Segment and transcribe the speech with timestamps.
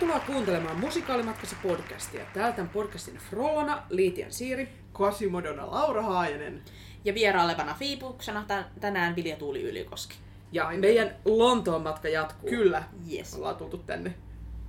[0.00, 2.20] Tervetuloa kuuntelemaan Musikaalimatkassa podcastia.
[2.34, 4.68] Täällä tämän podcastin Frolona, Liitian Siiri.
[5.00, 6.62] Quasimodona Laura Haajanen.
[7.04, 10.14] Ja vierailevana Fiipuksena tän- tänään Vilja Tuuli Ylikoski.
[10.52, 12.50] Ja meidän Lontoon matka jatkuu.
[12.50, 12.82] Kyllä,
[13.12, 13.34] Yes.
[13.34, 14.14] ollaan tultu tänne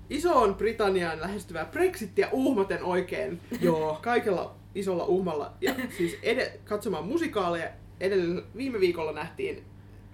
[0.10, 3.40] isoon Britanniaan lähestyvää Brexitia uhmaten oikein.
[3.62, 4.00] Joo.
[4.02, 5.54] Kaikella isolla uhmalla.
[5.62, 7.70] Ja siis ed- katsomaan musikaaleja.
[8.00, 9.64] Edellinen, viime viikolla nähtiin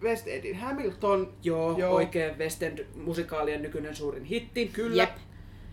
[0.01, 1.33] West Endin Hamilton.
[1.43, 1.95] Joo, Joo.
[1.95, 4.67] oikein West End-musikaalien nykyinen suurin hitti.
[4.67, 5.03] Kyllä.
[5.03, 5.15] Jep.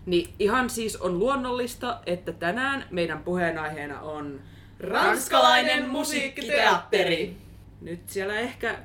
[0.05, 4.41] Niin ihan siis on luonnollista, että tänään meidän puheenaiheena on
[4.79, 7.37] Ranskalainen musiikkiteatteri.
[7.81, 8.79] Nyt siellä ehkä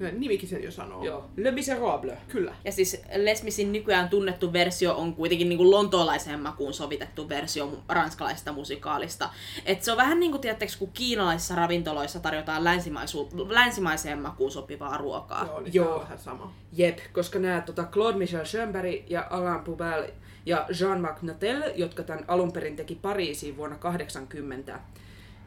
[0.00, 1.04] Ja Nimikin sen jo sanoo.
[1.04, 1.24] Joo.
[1.36, 2.18] Le Miserable.
[2.28, 2.54] Kyllä.
[2.64, 7.78] Ja siis Les Misin nykyään tunnettu versio on kuitenkin niin kuin lontoolaiseen makuun sovitettu versio
[7.88, 9.30] ranskalaisesta musikaalista.
[9.66, 14.98] Et se on vähän niin kuin, tiedättekö, kun kiinalaisissa ravintoloissa tarjotaan länsimaisu- länsimaiseen makuun sopivaa
[14.98, 15.46] ruokaa.
[15.46, 15.86] Joo, niin Joo.
[15.86, 15.94] Joo.
[15.94, 16.52] on vähän sama.
[16.72, 20.14] Jep, koska nämä tota, Claude Michel Schönberg ja Alain Poubelle
[20.46, 24.80] ja Jean-Marc Natel, jotka tämän alun perin teki Pariisiin vuonna 80,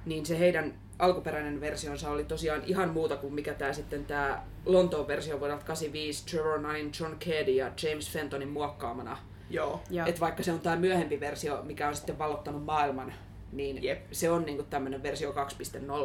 [0.05, 5.07] niin se heidän alkuperäinen versionsa oli tosiaan ihan muuta kuin mikä tämä sitten tämä Lontoon
[5.07, 9.17] versio vuodelta 85 Trevor Nunnin, John Cady ja James Fentonin muokkaamana.
[9.49, 9.81] Joo.
[9.89, 13.13] Ja, Et vaikka se on tämä myöhempi versio, mikä on sitten vallottanut maailman,
[13.51, 14.01] niin Jep.
[14.11, 15.31] se on niinku tämmöinen versio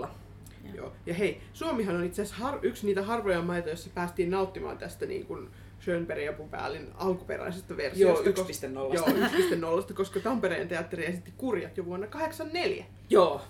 [0.03, 0.09] 2.0.
[0.75, 0.93] Joo.
[1.07, 5.07] Ja hei, Suomihan on itse asiassa har- yksi niitä harvoja maita, joissa päästiin nauttimaan tästä
[5.07, 5.51] niin kuin
[5.83, 8.29] Schönberg ja Pupälin alkuperäisestä versiosta.
[8.29, 8.51] Joo, kos-
[8.91, 8.95] 1.0.
[8.95, 9.07] Joo,
[9.89, 12.85] 1.0, koska Tampereen teatteri esitti kurjat jo vuonna 84.
[13.11, 13.41] Joo.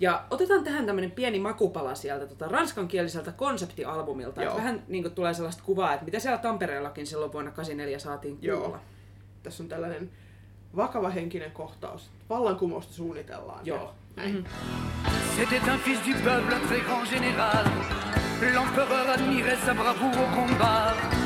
[0.00, 4.42] Ja otetaan tähän tämmönen pieni makupala sieltä tota, ranskankieliseltä konseptialbumilta.
[4.42, 4.56] Joo.
[4.56, 8.54] Vähän niin kuin, tulee sellaista kuvaa, että mitä siellä Tampereellakin silloin vuonna 84 saatiin kuulla.
[8.68, 8.78] Joo.
[9.42, 10.10] Tässä on tällainen
[10.76, 12.10] vakava henkinen kohtaus.
[12.30, 13.66] Vallankumousta suunnitellaan.
[13.66, 13.94] Joo.
[14.16, 14.34] Näin.
[14.34, 15.10] Mm-hmm.
[15.36, 17.64] C'était un fils du peuple, un très grand général.
[18.54, 21.19] L'empereur admirait sa bravoure au combat.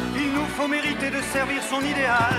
[0.57, 2.35] Faut mériter de servir son idéal.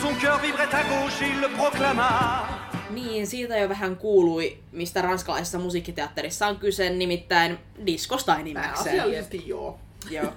[0.00, 2.48] Son cœur vibrait à gauche il le proclama.
[2.90, 9.00] Niin, siitä jo vähän kuului, mistä ranskalaisessa musiikkiteatterissa on kyse, nimittäin diskosta enimmäkseen.
[9.00, 9.78] Asiallisesti joo.
[10.10, 10.32] Joo.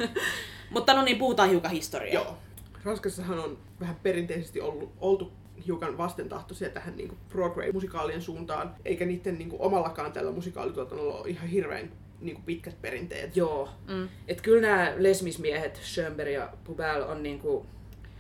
[0.70, 2.24] Mutta no niin, puhutaan hiukan historiaa.
[2.24, 2.38] Joo.
[2.84, 5.32] Ranskassahan on vähän perinteisesti ollut, oltu
[5.68, 11.48] hiukan vastentahtoisia tähän niin Broadway-musikaalien suuntaan, eikä niiden niin kuin, omallakaan tällä musikaalituotannolla ole ihan
[11.48, 11.92] hirveän
[12.22, 13.38] niin kuin, pitkät perinteet.
[13.38, 13.70] Joo.
[13.88, 14.10] Mm.
[14.28, 17.66] Et kyllä nämä lesmismiehet, Schönberg ja Pubel on niinku,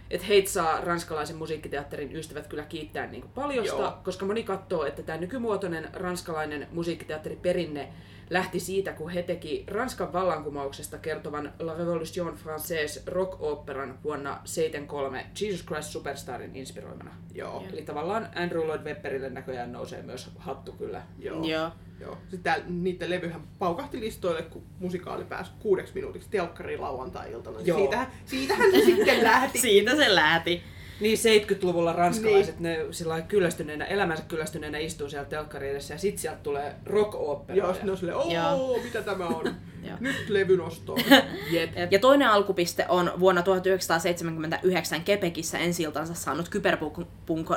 [0.09, 3.97] että heitä saa ranskalaisen musiikkiteatterin ystävät kyllä kiittää niinku paljosta, Joo.
[4.03, 7.89] koska moni katsoo, että tämä nykymuotoinen ranskalainen musiikkiteatteriperinne
[8.29, 15.65] lähti siitä, kun he teki Ranskan vallankumouksesta kertovan La Révolution Française rock-operan vuonna 73 Jesus
[15.65, 17.11] Christ Superstarin inspiroimana.
[17.33, 17.63] Joo.
[17.73, 21.01] Eli tavallaan Andrew Lloyd Webberille näköjään nousee myös hattu kyllä.
[21.19, 21.43] Joo.
[21.43, 21.71] Joo.
[21.99, 22.17] Joo.
[22.31, 27.59] Sitten niiden levyhän paukahti listoille, kun musikaali pääsi kuudeksi minuutiksi telkkariin lauantai-iltana.
[27.63, 27.77] Joo.
[27.77, 29.59] Siitähän, siitähän se sitten lähti.
[29.59, 30.63] Siitä se lähti.
[30.99, 32.79] Niin 70-luvulla ranskalaiset, niin.
[32.79, 37.55] ne sillä kyllästyneenä, elämänsä kyllästyneenä istuu siellä telkkari edessä ja sit sieltä tulee rock-opera.
[37.55, 38.79] Joo, sitten ne on silleen, ooo, Joo.
[38.83, 39.45] mitä tämä on?
[39.83, 39.97] Joo.
[39.99, 40.99] Nyt levyn ostoon.
[41.51, 41.69] Jep.
[41.91, 46.97] Ja toinen alkupiste on vuonna 1979 Kepekissä ensiltansa saanut kyberpunk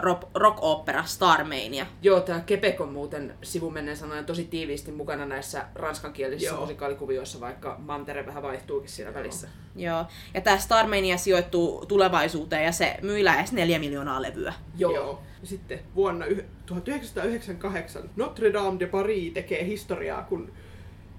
[0.03, 1.87] rock, rock opera Starmania.
[2.03, 6.61] Joo, tämä Quebec on muuten sivumennen sanoen tosi tiiviisti mukana näissä ranskankielisissä Joo.
[6.61, 9.49] musikaalikuvioissa, vaikka mantere vähän vaihtuukin siinä välissä.
[9.77, 10.05] Joo.
[10.35, 14.53] Ja tämä Starmania sijoittuu tulevaisuuteen ja se myi lähes 4 miljoonaa levyä.
[14.79, 14.95] Joo.
[14.95, 15.23] Joo.
[15.41, 20.53] Ja sitten vuonna yh- 1998 Notre Dame de Paris tekee historiaa, kun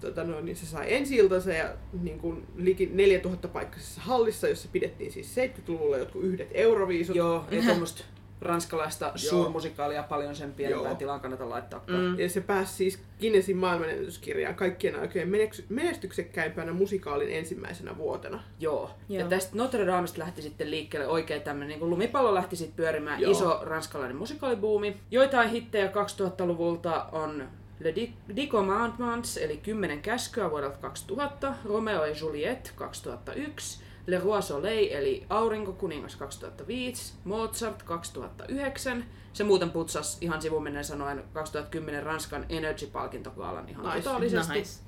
[0.07, 1.17] tota no, niin se sai ensi
[1.57, 1.69] ja
[2.01, 7.15] niin kuin liki 4000 paikkaisessa hallissa, jossa pidettiin siis 70-luvulla jotkut yhdet euroviisut.
[7.15, 8.03] Joo, ei tuommoista
[8.43, 10.95] ranskalaista suurmusikaalia paljon sen pienempään Joo.
[10.95, 11.83] tilaan kannata laittaa.
[11.87, 12.19] Mm.
[12.19, 15.31] Ja se pääsi siis Guinnessin maailmanennätyskirjaan kaikkien oikein
[15.69, 18.43] menestyksekkäimpänä musikaalin ensimmäisenä vuotena.
[18.59, 18.91] Joo.
[19.09, 19.29] Ja Joo.
[19.29, 23.31] tästä Notre Damesta lähti sitten liikkeelle oikein tämmöinen niin lumipallo lähti sitten pyörimään Joo.
[23.31, 24.97] iso ranskalainen musikaalibuumi.
[25.11, 27.47] Joitain hittejä 2000-luvulta on
[27.83, 34.43] Le Di- Dix Commandments, eli Kymmenen käskyä vuodelta 2000, Romeo ja Juliet 2001, Le Roi
[34.43, 39.05] Soleil, eli Aurinkokuningas 2005, Mozart 2009.
[39.33, 44.01] Se muuten putsas ihan sivumennen sanoen 2010 Ranskan Energy-palkintogaalan ihan Nice.
[44.01, 44.53] totaalisesti.
[44.53, 44.79] Nice.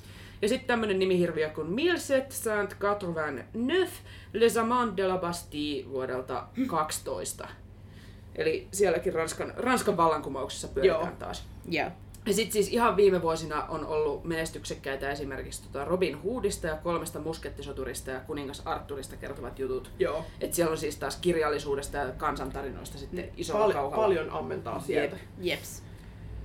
[0.42, 3.88] Ja sitten tämmönen nimihirviö kuin 1789,
[4.33, 7.47] Les Amants de la Bastille vuodelta 12.
[8.36, 11.12] Eli sielläkin Ranskan, Ranskan vallankumouksessa pyöritään Joo.
[11.19, 11.47] taas.
[11.69, 11.89] Joo.
[12.27, 17.19] Ja sitten siis ihan viime vuosina on ollut menestyksekkäitä esimerkiksi tota Robin Hoodista ja kolmesta
[17.19, 19.92] muskettisoturista ja kuningas Arturista kertovat jutut.
[20.00, 20.25] Joo.
[20.42, 23.95] Et siellä on siis taas kirjallisuudesta ja kansantarinoista sitten iso Pal- kauhalla.
[24.04, 25.16] paljon ammentaa sieltä.
[25.16, 25.25] Jep.
[25.60, 25.83] Jeps.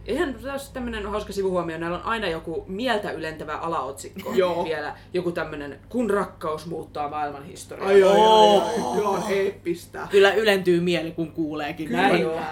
[0.07, 4.65] Ihan taas tämmönen hauska sivuhuomio, näillä on aina joku mieltä ylentävä alaotsikko Joo.
[4.65, 4.97] vielä.
[5.15, 7.89] Joku tämmönen, kun rakkaus muuttaa maailman historiaa.
[7.89, 8.63] Ai, ai, ai, Oh.
[8.69, 10.09] ai, kyllä on eeppistä.
[10.11, 11.93] Kyllä ylentyy mieli, kun kuuleekin.
[11.93, 12.39] Näin noin.
[12.39, 12.45] on.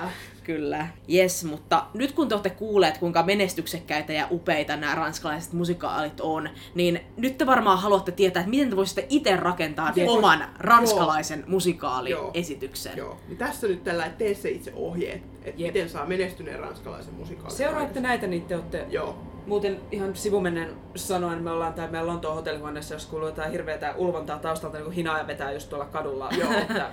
[0.49, 0.89] Kyllä.
[1.13, 6.49] Yes, mutta nyt kun te olette kuulleet, kuinka menestyksekkäitä ja upeita nämä ranskalaiset musikaalit on,
[6.75, 10.09] niin nyt te varmaan haluatte tietää, että miten te voisitte itse rakentaa Jep.
[10.09, 11.49] oman ranskalaisen Joo.
[11.49, 12.97] musikaaliesityksen.
[12.97, 13.17] Joo.
[13.29, 15.75] Niin tässä nyt tällä tee se itse ohjeet, että Jep.
[15.75, 17.57] miten saa menestyneen ranskalaisen musikaalin.
[17.57, 18.87] Seuraatte näitä, niin te olette...
[18.91, 19.19] Joo.
[19.47, 24.39] Muuten ihan sivumennen sanoen, me ollaan täällä meidän Lontoon hotellihuoneessa, jos kuuluu jotain hirveätä ulvontaa
[24.39, 26.29] taustalta, niin kuin hinaa ja vetää just tuolla kadulla.
[26.39, 26.53] Joo.
[26.63, 26.91] että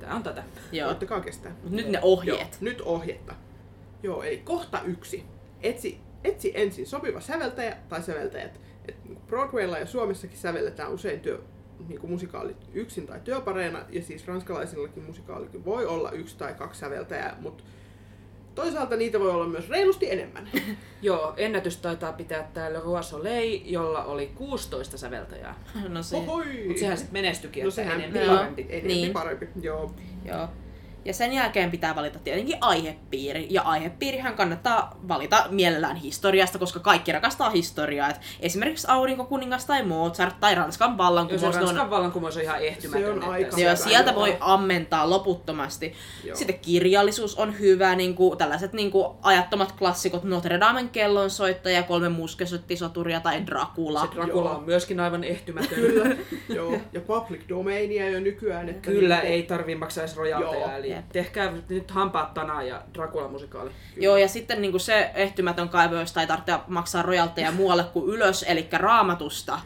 [0.00, 0.42] tää on tätä.
[0.72, 0.90] Joo.
[0.90, 1.52] Ottakaa kestää.
[1.62, 2.58] Mut nyt ne Joo, ohjeet.
[2.60, 3.34] nyt ohjetta.
[4.02, 5.24] Joo, eli kohta yksi.
[5.62, 8.60] Etsi, etsi ensin sopiva säveltäjä tai säveltäjät.
[8.88, 11.40] Et Broadwaylla ja Suomessakin sävelletään usein työ,
[11.88, 17.36] niinku musikaalit yksin tai työpareina, ja siis ranskalaisillakin musikaalikin voi olla yksi tai kaksi säveltäjää,
[17.40, 17.64] mutta
[18.54, 20.48] toisaalta niitä voi olla myös reilusti enemmän.
[21.02, 25.54] Joo, ennätys taitaa pitää täällä Roi Soleil, jolla oli 16 säveltäjää.
[25.88, 26.64] No se, Ohoi!
[26.66, 28.36] Mutta sehän sitten menestyikin, no sehän Joo.
[28.36, 28.66] parempi.
[28.68, 29.12] Enempi Niin.
[29.12, 29.94] parempi, joo.
[30.24, 30.48] joo.
[31.04, 33.46] Ja sen jälkeen pitää valita tietenkin aihepiiri.
[33.50, 38.08] Ja aihepiirihän kannattaa valita mielellään historiasta, koska kaikki rakastaa historiaa.
[38.10, 41.40] Et esimerkiksi Aurinkokuningas tai Mozart tai Ranskan Joo, vallankumous.
[41.40, 43.02] se ne on- Ranskan vallankumous on ihan ehtymätön.
[43.04, 44.20] Se on aika Joo, sieltä joo.
[44.20, 45.94] voi ammentaa loputtomasti.
[46.24, 46.36] Joo.
[46.36, 52.08] Sitten kirjallisuus on hyvä, niin kuin, tällaiset niin kuin, ajattomat klassikot, Notre Damen kellonsoittaja, kolme
[52.08, 54.00] muskesottisoturia tai Dracula.
[54.00, 54.56] Se Dracula Joo.
[54.58, 55.68] on myöskin aivan ehtymätön.
[55.78, 56.16] Kyllä,
[56.56, 56.72] joo.
[56.92, 58.68] Ja public domainia jo nykyään.
[58.68, 61.04] Että Kyllä, niinku- ei tarvii maksaa edes rojalteja, eli Jep.
[61.12, 63.70] tehkää nyt hampaat tanaa ja Dracula-musikaali.
[63.96, 68.14] Joo, ja sitten niin kuin se ehtymätön kaivo, josta ei tarvitse maksaa rojalteja muualle kuin
[68.14, 69.60] ylös, eli raamatusta.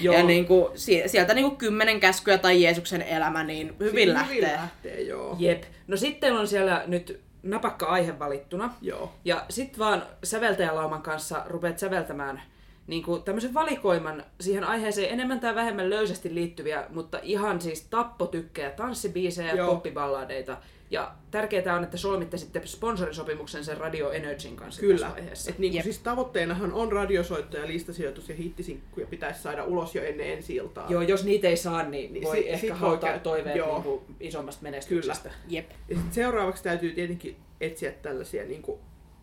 [0.00, 0.14] Joo.
[0.14, 4.12] Ja niin kuin, si- sieltä niin kuin kymmenen käskyä tai Jeesuksen elämä, niin hyvin Hyvin
[4.14, 4.52] lähtee.
[4.52, 5.36] lähtee, joo.
[5.38, 5.62] Jep.
[5.86, 8.74] No sitten on siellä nyt napakka aihe valittuna.
[8.82, 9.12] Joo.
[9.24, 12.42] Ja sit vaan säveltäjälauman kanssa rupeat säveltämään
[12.86, 18.70] niin kuin tämmöisen valikoiman siihen aiheeseen enemmän tai vähemmän löysästi liittyviä, mutta ihan siis tappotykkejä,
[18.70, 19.74] tanssibiisejä ja Joo.
[19.74, 20.56] poppiballadeita.
[20.90, 24.94] Ja tärkeää on, että solmitte sitten sponsorisopimuksen sen Radio Energyn kanssa Kyllä.
[24.98, 25.50] tässä vaiheessa.
[25.50, 25.84] Et niinku Jep.
[25.84, 30.86] siis tavoitteenahan on radiosoitto ja listasijoitus ja hittisinkkuja pitäisi saada ulos jo ennen ensi iltaa.
[30.88, 33.72] Joo, jos niitä ei saa, niin, Niin voi sit- ehkä hautaa käy- toiveet joo.
[33.72, 35.30] niin kuin isommasta menestyksestä.
[35.48, 35.70] Jep.
[35.88, 38.80] Ja sit seuraavaksi täytyy tietenkin etsiä tällaisia niinku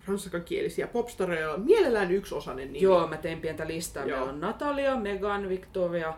[0.08, 2.81] ranskankielisiä popstareja, mielellään yksiosainen nimi.
[2.81, 4.05] Joo, mä tein pientä listaa.
[4.05, 4.17] Joo.
[4.17, 6.13] Meillä on Natalia, Megan, Victoria,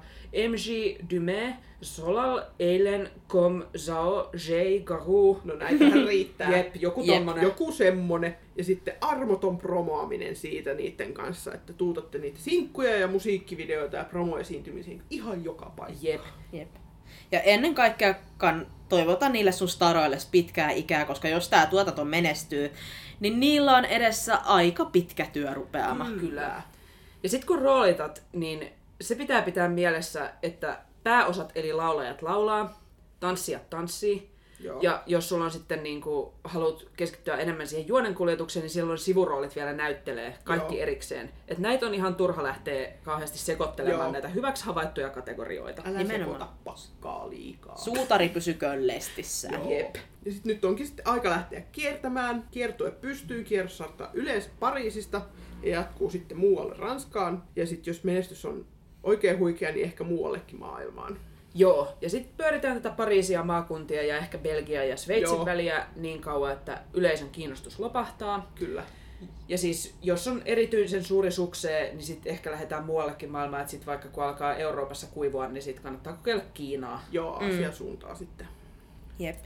[0.49, 5.41] MJ, Dume, Solal, Eilen, Com, Zhao, J, Garou.
[5.43, 6.57] No näitähän riittää.
[6.57, 7.15] Jep, joku Jep.
[7.15, 7.43] tommonen.
[7.43, 8.37] Joku semmonen.
[8.55, 14.99] Ja sitten armoton promoaminen siitä niiden kanssa, että tuutatte niitä sinkkuja ja musiikkivideoita ja promoesiintymisiä
[15.09, 16.07] ihan joka paikka.
[16.07, 16.21] Jep.
[16.53, 16.69] Jep.
[17.31, 22.71] Ja ennen kaikkea kan, toivotan niille sun staroille pitkää ikää, koska jos tää tuotanto menestyy,
[23.23, 26.05] niin niillä on edessä aika pitkä työrupeama.
[26.19, 26.61] Kyllä.
[27.23, 32.81] Ja sitten kun roolitat, niin se pitää pitää mielessä, että pääosat eli laulajat laulaa,
[33.19, 34.33] tanssijat tanssii.
[34.59, 34.79] Joo.
[34.81, 38.97] Ja jos sulla on sitten niin kuin, haluat keskittyä enemmän siihen juonen kuljetukseen, niin silloin
[38.99, 40.83] sivuroolit vielä näyttelee kaikki Joo.
[40.83, 41.31] erikseen.
[41.47, 44.11] Et näitä on ihan turha lähteä kauheasti sekoittelemaan Joo.
[44.11, 45.81] näitä hyväksi havaittuja kategorioita.
[45.85, 46.39] Älä Nimenomaan.
[46.39, 47.77] sekoita paskaa liikaa.
[47.77, 49.53] Suutari pysyköön lestissään.
[49.53, 49.71] Joo.
[49.71, 49.95] Jep.
[50.25, 52.47] Ja sitten nyt onkin sitten aika lähteä kiertämään.
[52.51, 55.21] Kiertue pystyy, kierros saattaa yleensä Pariisista
[55.63, 57.43] ja jatkuu sitten muualle Ranskaan.
[57.55, 58.65] Ja sitten jos menestys on
[59.03, 61.19] oikein huikea, niin ehkä muuallekin maailmaan.
[61.55, 65.45] Joo, ja sitten pyöritään tätä Pariisia maakuntia ja ehkä Belgia ja Sveitsin Joo.
[65.45, 68.51] väliä niin kauan, että yleisön kiinnostus lopahtaa.
[68.55, 68.83] Kyllä.
[69.47, 73.87] Ja siis, jos on erityisen suuri suksee, niin sitten ehkä lähdetään muuallekin maailmaan, että sitten
[73.87, 77.03] vaikka kun alkaa Euroopassa kuivua, niin sitten kannattaa kokeilla Kiinaa.
[77.11, 78.47] Joo, asia suuntaa sitten.
[79.19, 79.37] Jep.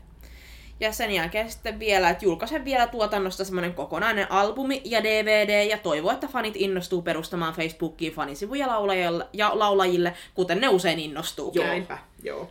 [0.79, 5.77] Ja sen jälkeen sitten vielä, että julkaisen vielä tuotannosta semmoinen kokonainen albumi ja DVD ja
[5.77, 11.51] toivoo, että fanit innostuu perustamaan Facebookiin fanisivuja laulajille, ja laulajille, kuten ne usein innostuu.
[11.55, 11.65] Joo.
[11.65, 12.49] Näinpä, joo.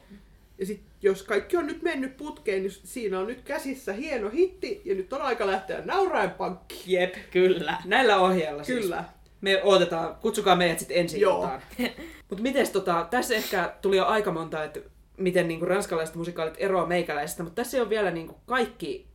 [0.58, 4.82] Ja sitten jos kaikki on nyt mennyt putkeen, niin siinä on nyt käsissä hieno hitti
[4.84, 6.82] ja nyt on aika lähteä nauraen pankkiin.
[6.86, 7.14] Jep.
[7.30, 7.78] Kyllä.
[7.84, 8.96] Näillä ohjeilla Kyllä.
[8.96, 9.16] siis.
[9.40, 11.50] Me odotetaan, kutsukaa meidät sitten ensi Joo.
[12.28, 14.80] Mutta miten tota, tässä ehkä tuli jo aika monta, että
[15.16, 19.06] miten niinku ranskalaiset musikaalit eroaa meikäläisistä, mutta tässä ole vielä niinku kaikki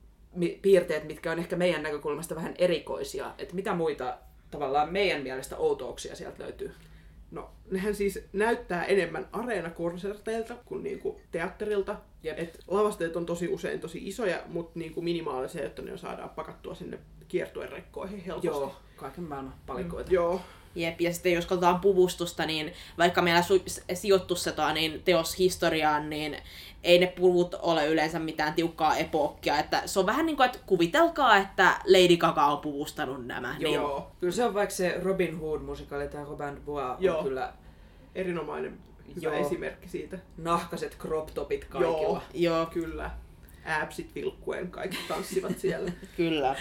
[0.61, 3.33] piirteet, mitkä on ehkä meidän näkökulmasta vähän erikoisia.
[3.37, 4.17] Että mitä muita
[4.51, 6.71] tavallaan meidän mielestä outouksia sieltä löytyy?
[7.31, 11.95] No, nehän siis näyttää enemmän areenakonserteilta kuin niinku teatterilta.
[12.23, 12.39] Jep.
[12.39, 16.99] Et lavasteet on tosi usein tosi isoja, mutta niinku minimaalisia, jotta ne saadaan pakattua sinne
[17.27, 18.47] kiertuerekkoihin helposti.
[18.47, 20.13] Joo, kaiken maailman palikoita.
[20.13, 20.41] Joo.
[20.75, 26.37] Jep, ja sitten jos katsotaan puvustusta, niin vaikka meillä su- sijoittusetaan niin teos historiaan, niin
[26.83, 29.59] ei ne puvut ole yleensä mitään tiukkaa epookkia.
[29.59, 33.55] Että se on vähän niin kuin, että kuvitelkaa, että Lady Gaga on puvustanut nämä.
[33.59, 34.11] Niin, Joo.
[34.19, 37.17] Kyllä se on vaikka se Robin Hood-musikaali tai Robin Bois Joo.
[37.17, 37.53] on kyllä
[38.15, 38.77] Erinomainen
[39.15, 39.45] hyvä Joo.
[39.45, 40.17] esimerkki siitä.
[40.37, 42.01] nahkaset crop topit kaikilla.
[42.01, 42.21] Joo.
[42.33, 43.11] Joo, Kyllä.
[43.81, 45.91] Äpsit vilkkuen, kaikki tanssivat siellä.
[46.17, 46.55] kyllä.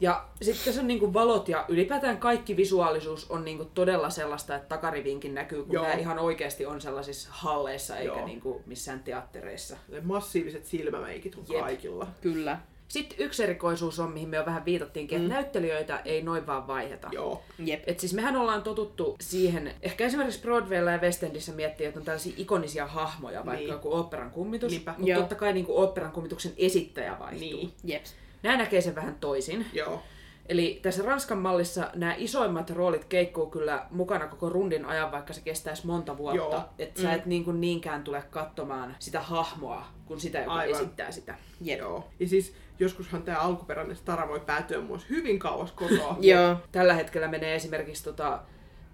[0.00, 4.68] Ja sitten tässä on niinku valot ja ylipäätään kaikki visuaalisuus on niinku todella sellaista, että
[4.68, 5.82] takarivinkin näkyy, kun Joo.
[5.84, 8.26] nämä ihan oikeasti on sellaisissa halleissa eikä Joo.
[8.26, 9.76] niinku missään teattereissa.
[9.88, 11.60] Ne massiiviset silmämeikit on Jep.
[11.60, 12.06] kaikilla.
[12.20, 12.58] Kyllä.
[12.88, 17.08] Sitten yksi erikoisuus on, mihin me jo vähän viitattiinkin, että näyttelijöitä ei noin vaan vaiheta.
[17.12, 17.42] Joo.
[17.58, 17.82] Jep.
[17.86, 22.04] Et siis mehän ollaan totuttu siihen, ehkä esimerkiksi Broadwaylla ja West Endissä miettii, että on
[22.06, 23.70] tällaisia ikonisia hahmoja, vaikka Niin.
[23.70, 24.94] joku oopperan kummitus, Niinpä.
[24.98, 25.20] mutta Joo.
[25.20, 27.40] totta kai niinku oopperan kummituksen esittäjä vaihtuu.
[27.40, 27.72] Niin.
[27.84, 28.02] Jep.
[28.46, 29.66] Nämä näkee sen vähän toisin.
[29.72, 30.02] Joo.
[30.48, 35.40] Eli tässä Ranskan mallissa nämä isoimmat roolit keikkuu kyllä mukana koko rundin ajan, vaikka se
[35.40, 36.68] kestäisi monta vuotta.
[36.78, 40.80] Että sä et niin kuin niinkään tule katsomaan sitä hahmoa, kuin sitä, joka Aivan.
[40.80, 41.34] esittää sitä.
[41.60, 41.78] Jep.
[41.78, 42.08] Joo.
[42.20, 46.16] Ja siis joskushan tämä alkuperäinen stara voi päätyä myös hyvin kauas kotoa.
[46.32, 46.56] Joo.
[46.72, 48.40] Tällä hetkellä menee esimerkiksi tota,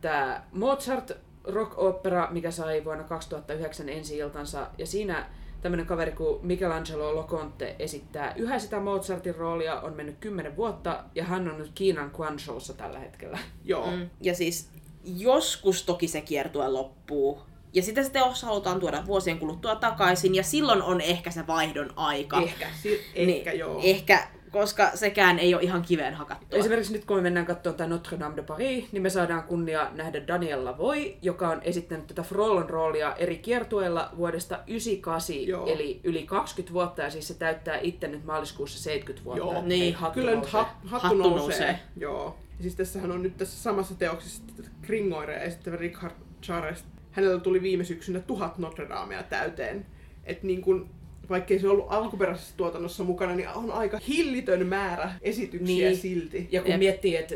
[0.00, 1.12] tämä Mozart
[1.44, 4.66] rock opera, mikä sai vuonna 2009 ensi iltansa.
[4.78, 5.26] Ja siinä
[5.62, 11.24] tämmöinen kaveri kuin Michelangelo Loconte esittää yhä sitä Mozartin roolia, on mennyt 10 vuotta, ja
[11.24, 13.38] hän on nyt Kiinan Guangzhoussa tällä hetkellä.
[13.64, 13.90] Joo.
[13.90, 14.10] Mm.
[14.20, 14.68] Ja siis
[15.04, 17.42] joskus toki se kiertue loppuu.
[17.74, 21.90] Ja sitten se teos halutaan tuoda vuosien kuluttua takaisin, ja silloin on ehkä se vaihdon
[21.96, 22.40] aika.
[22.40, 22.66] Ehkä.
[22.82, 23.80] Si- ehkä niin, joo.
[23.82, 26.58] Ehkä, koska sekään ei ole ihan kiveen hakattua.
[26.58, 29.90] Esimerkiksi nyt kun me mennään katsomaan tämä Notre Dame de Paris, niin me saadaan kunnia
[29.94, 35.66] nähdä Daniel Lavoy, joka on esittänyt tätä Frollon roolia eri kiertueilla vuodesta 98, Joo.
[35.66, 39.38] eli yli 20 vuotta, ja siis se täyttää itse nyt maaliskuussa 70 vuotta.
[39.44, 39.52] Joo.
[39.52, 39.82] että Niin.
[39.82, 41.36] ei hattu Kyllä nyt hat, hattu, Hattu nousee.
[41.38, 41.78] nousee.
[41.96, 42.36] Joo.
[42.56, 46.86] Ja siis tässähän on nyt tässä samassa teoksessa tätä Kringoirea esittävä Richard Charest.
[47.10, 49.86] Hänellä tuli viime syksynä tuhat Notre Damea täyteen.
[50.24, 50.90] Et niin kun,
[51.30, 55.96] vaikkei se ollut alkuperäisessä tuotannossa mukana, niin on aika hillitön määrä esityksiä Niin.
[55.96, 56.48] silti.
[56.52, 56.78] Ja kun Jep.
[56.78, 57.34] miettii, että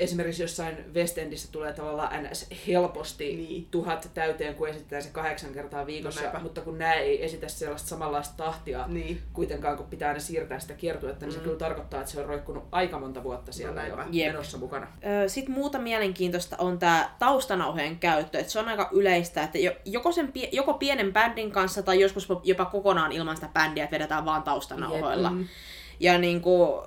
[0.00, 2.46] esimerkiksi jossain West Endissä tulee tavallaan ns.
[2.66, 3.68] helposti Niin.
[3.70, 6.42] tuhat täyteen, kun esitetään se kahdeksan kertaa viikossa, No näinpä.
[6.42, 9.22] mutta kun nämä ei esitä sellaista samanlaista tahtia, Niin.
[9.32, 12.64] kuitenkaan kun pitää aina siirtää sitä kiertuetta, niin se kyllä tarkoittaa, että se on roikkunut
[12.72, 14.06] aika monta vuotta siellä jo näinpä.
[14.12, 14.32] Jep.
[14.32, 14.86] menossa mukana.
[15.26, 18.38] Sitten muuta mielenkiintoista on tämä taustanauheen käyttö.
[18.38, 22.00] Et se on aika yleistä, että jo- joko, sen, pie- joko pienen bändin kanssa tai
[22.00, 25.30] joskus jopa kokonaan ilman sitä bändiä, että vedetään vaan taustanauhoilla.
[25.30, 25.46] Mm.
[26.00, 26.82] Ja niinku,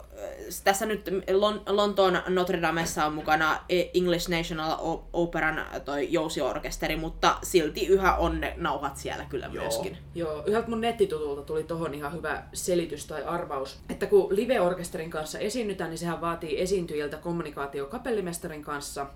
[0.64, 3.60] tässä nyt Lon- Lontoon Notre Damessa on mukana
[3.94, 4.78] English National
[5.14, 9.64] Operan toi jousiorkesteri, mutta silti yhä on ne nauhat siellä kyllä Joo.
[9.64, 9.98] myöskin.
[10.16, 15.40] Joo, yhdeltä mun nettitutulta tuli tohon ihan hyvä selitys tai arvaus, että kun live-orkesterin kanssa
[15.40, 19.08] esiinnytään, niin sehän vaatii esiintyjiltä kommunikaatio kapellimestarin kanssa.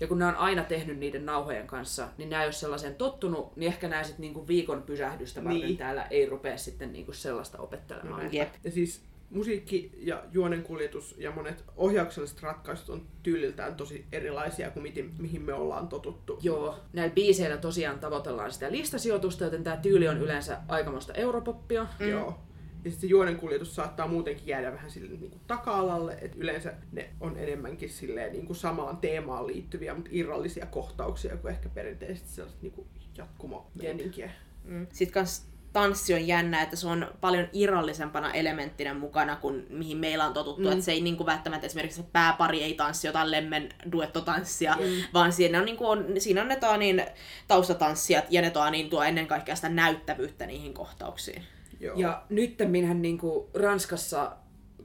[0.00, 3.66] Ja kun ne on aina tehnyt niiden nauhojen kanssa, niin nämä jos sellaisen tottunut, niin
[3.66, 5.76] ehkä nämä sitten niinku viikon pysähdystä varten Niin.
[5.76, 8.34] täällä ei rupea sitten niinku sellaista opettelemaan.
[8.34, 8.48] Jep.
[8.64, 9.00] Ja siis
[9.30, 15.52] musiikki ja juonenkuljetus ja monet ohjaukselliset ratkaisut on tyyliltään tosi erilaisia kuin miten, mihin me
[15.52, 16.38] ollaan totuttu.
[16.42, 21.86] Joo, näillä biiseillä tosiaan tavoitellaan sitä listasijoitusta, joten tämä tyyli on yleensä aikamoista europoppia.
[22.00, 22.08] Mm.
[22.08, 22.38] Joo.
[22.84, 27.36] Ja sitten juonenkuljetus saattaa muutenkin jäädä vähän sille niin kuin taka-alalle, että yleensä ne on
[27.36, 32.72] enemmänkin silleen niin kuin samaan teemaan liittyviä, mutta irrallisia kohtauksia kuin ehkä perinteisesti sellaiset niin
[32.72, 32.86] kuin
[33.18, 34.30] jatkumo-meininkiä.
[34.64, 34.86] Mm.
[34.92, 40.26] Sitten kans tanssi on jännä, että se on paljon irrallisempana elementtinä mukana kuin mihin meillä
[40.26, 40.62] on totuttu.
[40.62, 40.72] Mm.
[40.72, 44.84] Että se ei niinku välttämättä esimerkiksi se pääpari ei tanssi jotain lemmen duettotanssia, mm.
[45.14, 47.06] vaan siinä on, niinku, on, siinä on ne toa niin,
[47.48, 51.42] taustatanssijat ja ne toa niin, tuo ennen kaikkea sitä näyttävyyttä niihin kohtauksiin.
[51.80, 51.96] Joo.
[51.96, 54.32] Ja nyttemminhän niinku Ranskassa,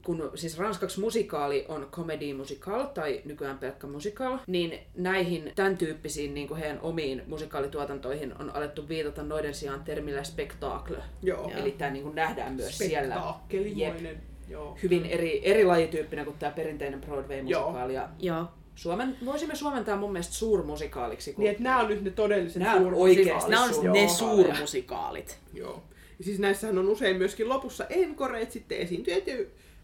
[0.05, 6.33] kun siis ranskaksi musikaali on comedy musical tai nykyään pelkkä musical, niin näihin tämän tyyppisiin
[6.33, 10.97] niinku heidän omiin musikaalituotantoihin on alettu viitata noiden sijaan termillä spektacle.
[11.21, 11.51] Joo.
[11.55, 14.21] Eli tämä niinku nähdään myös siellä Spektaakkelimoinen.
[14.49, 14.77] Joo.
[14.83, 17.93] hyvin eri, eri lajityyppinen kuin tämä perinteinen Broadway-musikaali.
[17.93, 18.45] Ja Joo.
[18.75, 21.33] Suomen, voisimme suomentaa mun mielestä suurmusikaaliksi.
[21.33, 23.19] Kun Niin, että nämä on nyt ne todelliset Nämä on suurmusikaalit.
[23.19, 23.93] oikeasti Nämä on Joo.
[23.93, 25.37] ne suurmusikaalit.
[25.53, 25.83] Joo.
[26.19, 29.35] Ja siis näissähän on usein myöskin lopussa enkoreet sitten esiintyjät ja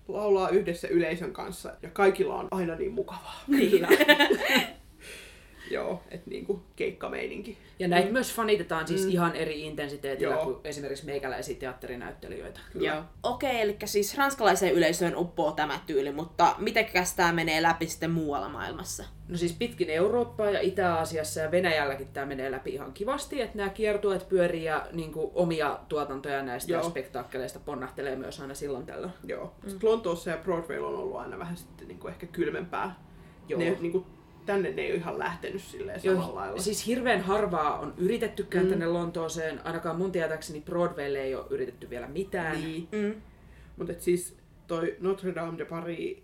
[0.07, 1.74] laulaa yhdessä yleisön kanssa.
[1.81, 3.43] Ja kaikilla on aina niin mukavaa.
[3.51, 3.88] Kyllä.
[5.72, 7.57] Joo, että niinku keikkameininki.
[7.79, 9.12] Ja näitä myös fanitetaan siis Mm.
[9.12, 10.43] ihan eri intensiteetillä Joo.
[10.43, 12.60] kuin esimerkiksi meikäläisiä teatterinäyttelijöitä.
[12.75, 13.01] Joo.
[13.24, 18.50] Okei, eli siis ranskalaiseen yleisöön uppoo tämä tyyli, mutta mitenkäs tämä menee läpi sitten muualla
[18.50, 19.03] maailmassa?
[19.27, 23.69] No siis pitkin Eurooppaa ja Itä-Aasiassa ja Venäjälläkin tämä menee läpi ihan kivasti, että nämä
[23.69, 26.84] kiertueet pyörii ja niin kuin, omia tuotantoja näistä Joo.
[26.89, 29.13] spektaakkeleista ponnahtelee myös aina silloin tällöin.
[29.24, 29.53] Joo.
[29.63, 29.79] Mm.
[29.84, 32.95] Lontoossa ja Broadwaylla on ollut aina vähän sitten niinku ehkä kylmempää.
[33.48, 33.60] Joo.
[33.60, 34.05] Ne, niinku,
[34.45, 36.61] tänne ne ei ole ihan lähtenyt silleen samalla Joo, lailla.
[36.61, 38.69] siis hirveän harvaa on yritettykään Mm.
[38.69, 42.61] tänne Lontooseen, ainakaan mun tietääkseni Broadwaylle ei ole yritetty vielä mitään.
[42.61, 42.87] Niin.
[42.91, 43.21] Mm.
[43.77, 44.37] Mutta siis
[44.67, 46.17] toi Notre Dame de Paris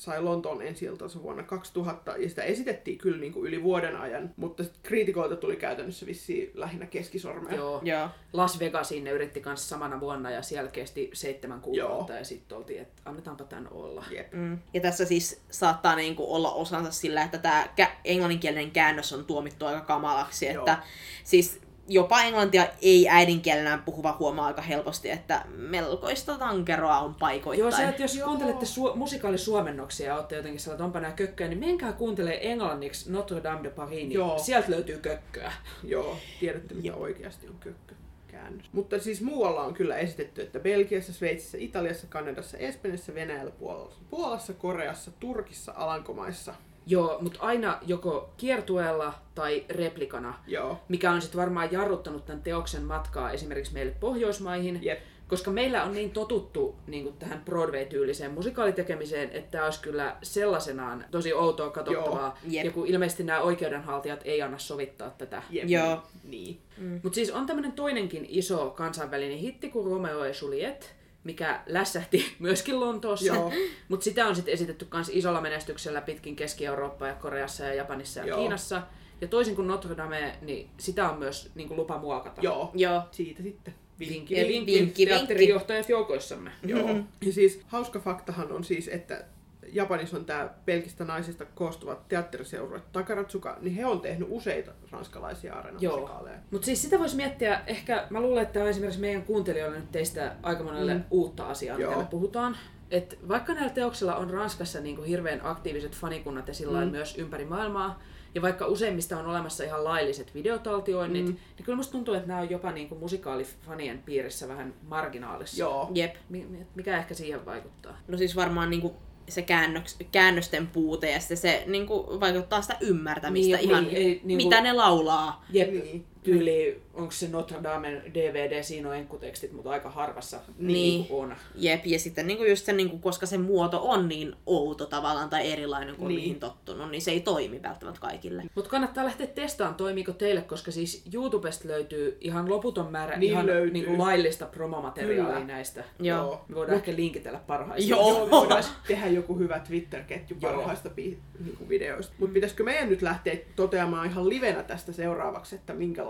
[0.00, 0.86] sai Lontoon ensi
[1.22, 6.06] vuonna 2000, ja sitä esitettiin kyllä niin kuin yli vuoden ajan, mutta kriitikoilta tuli käytännössä
[6.06, 7.56] vissiin lähinnä keskisormea.
[7.56, 7.80] Joo.
[7.84, 8.08] Joo.
[8.32, 12.82] Las Vegasiin ne yritti kanssa samana vuonna ja siellä kesti seitsemän kuukautta ja sitten oltiin,
[12.82, 14.04] että annetaanpa tän olla.
[14.10, 14.32] Jep.
[14.32, 14.58] Mm.
[14.74, 17.68] Ja tässä siis saattaa niinku olla osansa sillä, että tämä
[18.04, 20.46] englanninkielinen käännös on tuomittu aika kamalaksi.
[20.46, 20.58] Joo.
[20.58, 20.78] Että
[21.24, 27.60] siis jopa englantia ei äidinkielenään puhuva huomaa aika helposti, että melkoista tankeroa on paikoittain.
[27.60, 28.28] Joo, se, että jos Joo.
[28.28, 33.12] kuuntelette su- musikaalisuomennoksia ja olette jotenkin sellainen, että onpa nää kökköjä, niin menkää kuuntelemaan englanniksi
[33.12, 34.38] Notre Dame de Paris, niin Joo.
[34.38, 35.52] sieltä löytyy kökköä.
[35.84, 37.94] Joo, tiedätte mitä oikeasti on kökkö
[38.28, 38.66] käännös.
[38.72, 44.52] Mutta siis muualla on kyllä esitetty, että Belgiassa, Sveitsissä, Italiassa, Kanadassa, Espanjassa, Venäjällä, Puolassa, Puolassa,
[44.52, 46.54] Koreassa, Turkissa, Alankomaissa.
[46.86, 50.80] Joo, mutta aina joko kiertueella tai replikana, Joo.
[50.88, 54.78] mikä on sitten varmaan jarruttanut tämän teoksen matkaa esimerkiksi meille Pohjoismaihin.
[54.82, 54.98] Jep.
[55.28, 61.04] Koska meillä on niin totuttu niin kuin tähän Broadway-tyyliseen musikaalitekemiseen, että tämä olisi kyllä sellaisenaan
[61.10, 62.38] tosi outoa katsottavaa.
[62.48, 62.64] Jep.
[62.64, 65.42] Ja kun ilmeisesti nämä oikeudenhaltijat ei anna sovittaa tätä.
[65.50, 65.68] Jep.
[65.68, 66.02] Joo.
[66.24, 66.60] Niin.
[67.02, 72.80] Mutta siis on tämmöinen toinenkin iso kansainvälinen hitti kuin Romeo ja Juliet, mikä lässähti myöskin
[72.80, 73.34] Lontoossa.
[73.88, 78.26] Mutta sitä on sitten esitetty myös isolla menestyksellä pitkin Keski-Eurooppaa ja Koreassa ja Japanissa ja
[78.26, 78.38] Joo.
[78.38, 78.82] Kiinassa.
[79.20, 82.40] Ja toisin kuin Notre Dame, niin sitä on myös niin kuin lupa muokata.
[82.40, 82.70] Joo.
[82.74, 83.02] Joo.
[83.10, 83.74] Siitä sitten.
[83.98, 86.50] Vinkki, Vinkki, vinkki, vinkki, teatterijohtajat joukoissamme.
[86.66, 86.88] Joo.
[87.26, 89.24] Ja siis hauska faktahan on siis, että
[89.72, 96.36] Japanissa on tämä pelkistä naisista koostuvat teatteriseurueet Takaratsuka, niin he on tehnyt useita ranskalaisia areenamusikaaleja.
[96.50, 99.92] Mutta siis sitä voisi miettiä, ehkä mä luulen, että tämä on esimerkiksi meidän kuuntelijoille nyt
[99.92, 101.04] teistä aika monelle Mm.
[101.10, 101.90] uutta asiaa, Joo.
[101.90, 102.56] mitä me puhutaan.
[102.90, 106.90] Et vaikka näillä teoksilla on Ranskassa niinku hirveän aktiiviset fanikunnat ja sillä Mm.
[106.90, 108.02] myös ympäri maailmaa,
[108.34, 111.32] ja vaikka useimmista on olemassa ihan lailliset videotaltioinnit, Mm.
[111.56, 115.60] niin kyllä musta tuntuu, että nämä on jopa niinku musikaalifanien piirissä vähän marginaalissa.
[115.60, 115.90] Joo.
[115.94, 116.14] Jep.
[116.28, 117.98] Mi- mi- Mikä ehkä siihen vaikuttaa?
[118.08, 118.96] No siis varmaan niinku
[119.30, 124.20] se käännöks, käännösten puute ja sitten se niinku vaikuttaa sitä ymmärtämistä Niin, ihan, niin, ei
[124.24, 125.44] niinku- mitä ne laulaa.
[125.52, 125.70] Jep.
[125.70, 126.04] Niin.
[126.22, 130.66] Tyyli, onko se Notre Damen DVD, siinä on enkkutekstit, mutta aika harvassa Niin.
[130.72, 131.06] niin.
[131.10, 131.34] on.
[131.54, 135.52] Jep, ja sitten niinku just se, niinku, koska se muoto on niin outo tavallaan tai
[135.52, 136.16] erilainen kuin Niin.
[136.16, 136.28] niin.
[136.28, 138.42] mihin tottunut, niin se ei toimi välttämättä kaikille.
[138.54, 143.46] Mutta kannattaa lähteä testaamaan, toimiiko teille, koska siis YouTubesta löytyy ihan loputon määrä Niin ihan
[143.46, 143.70] löytyy.
[143.72, 145.46] niinku laillista promomateriaalia Kyllä.
[145.46, 145.84] näistä.
[146.00, 146.44] Joo.
[146.48, 147.90] Me voidaan ehkä linkitellä parhaista.
[147.90, 148.08] Joo.
[148.10, 152.12] Joo, me voidaan tehdä joku hyvä Twitter-ketju parhaista pi- niinku videoista.
[152.18, 156.09] Mutta pitäisikö meidän nyt lähteä toteamaan ihan livenä tästä seuraavaksi, että minkälaista...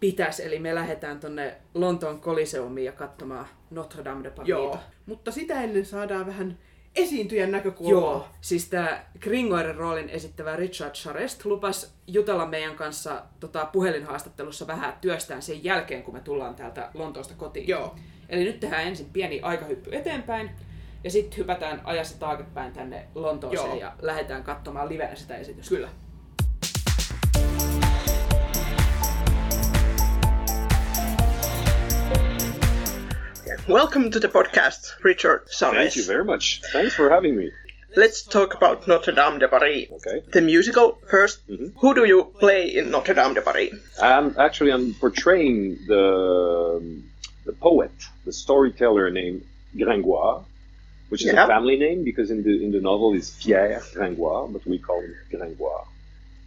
[0.00, 4.48] Pitäis, eli me lähdetään tonne Lontoon Coliseumiin ja katsomaan Notre Dame de Paris.
[4.48, 4.78] Joo.
[5.06, 6.58] Mutta sitä ennen saadaan vähän
[6.96, 8.00] esiintyjän näkökulmaa.
[8.00, 14.94] Joo, siis tämä Gringoiren roolin esittävä Richard Charest lupas jutella meidän kanssa tota, puhelinhaastattelussa vähän
[15.00, 17.68] työstään sen jälkeen, kun me tullaan täältä Lontoosta kotiin.
[17.68, 17.94] Joo.
[18.28, 20.50] Eli nyt tehdään ensin pieni aikahyppy eteenpäin,
[21.04, 23.80] ja sitten hypätään ajassa taaksepäin tänne Lontooseen Joo.
[23.80, 25.74] ja lähdetään katsomaan livenä sitä esitystä.
[25.74, 25.88] Kyllä.
[33.68, 36.62] Welcome to the podcast, Richard Thank you very much.
[36.72, 37.50] Thanks for having me.
[37.94, 39.88] Let's talk about Notre Dame de Paris.
[39.92, 40.22] Okay.
[40.32, 41.72] The musical 1st Mhm.
[41.76, 43.72] Who do you play in Notre Dame de Paris?
[44.00, 46.02] I'm actually I'm portraying the
[47.44, 47.92] the poet,
[48.24, 49.44] the storyteller named
[49.76, 50.44] Gringoire,
[51.10, 51.44] which is Yeah.
[51.44, 55.00] a family name because in the in the novel is Pierre Gringoire, but we call
[55.02, 55.84] him Gringoire.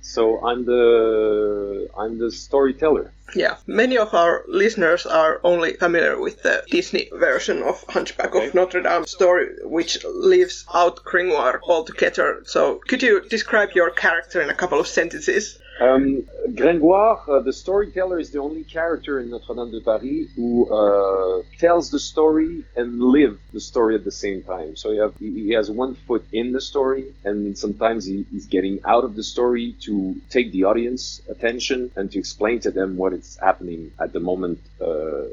[0.06, 3.12] So I'm the I'm the storyteller.
[3.36, 8.54] Yeah, many of our listeners are only familiar with the Disney version of Hunchback of
[8.54, 12.44] Notre Dame story, which leaves out Gringoire altogether.
[12.46, 15.58] So, could you describe your character in a couple of sentences?
[15.80, 16.24] Um,
[16.56, 21.44] Gringoire, uh, the storyteller, is the only character in Notre Dame de Paris who uh,
[21.60, 24.78] tells the story and live the story at the same time.
[24.78, 28.80] So have, he he has one foot in the story, and sometimes he, he's getting
[28.86, 33.12] out of the story to take the audience attention and to explain to them what
[33.14, 34.86] is happening at the moment uh,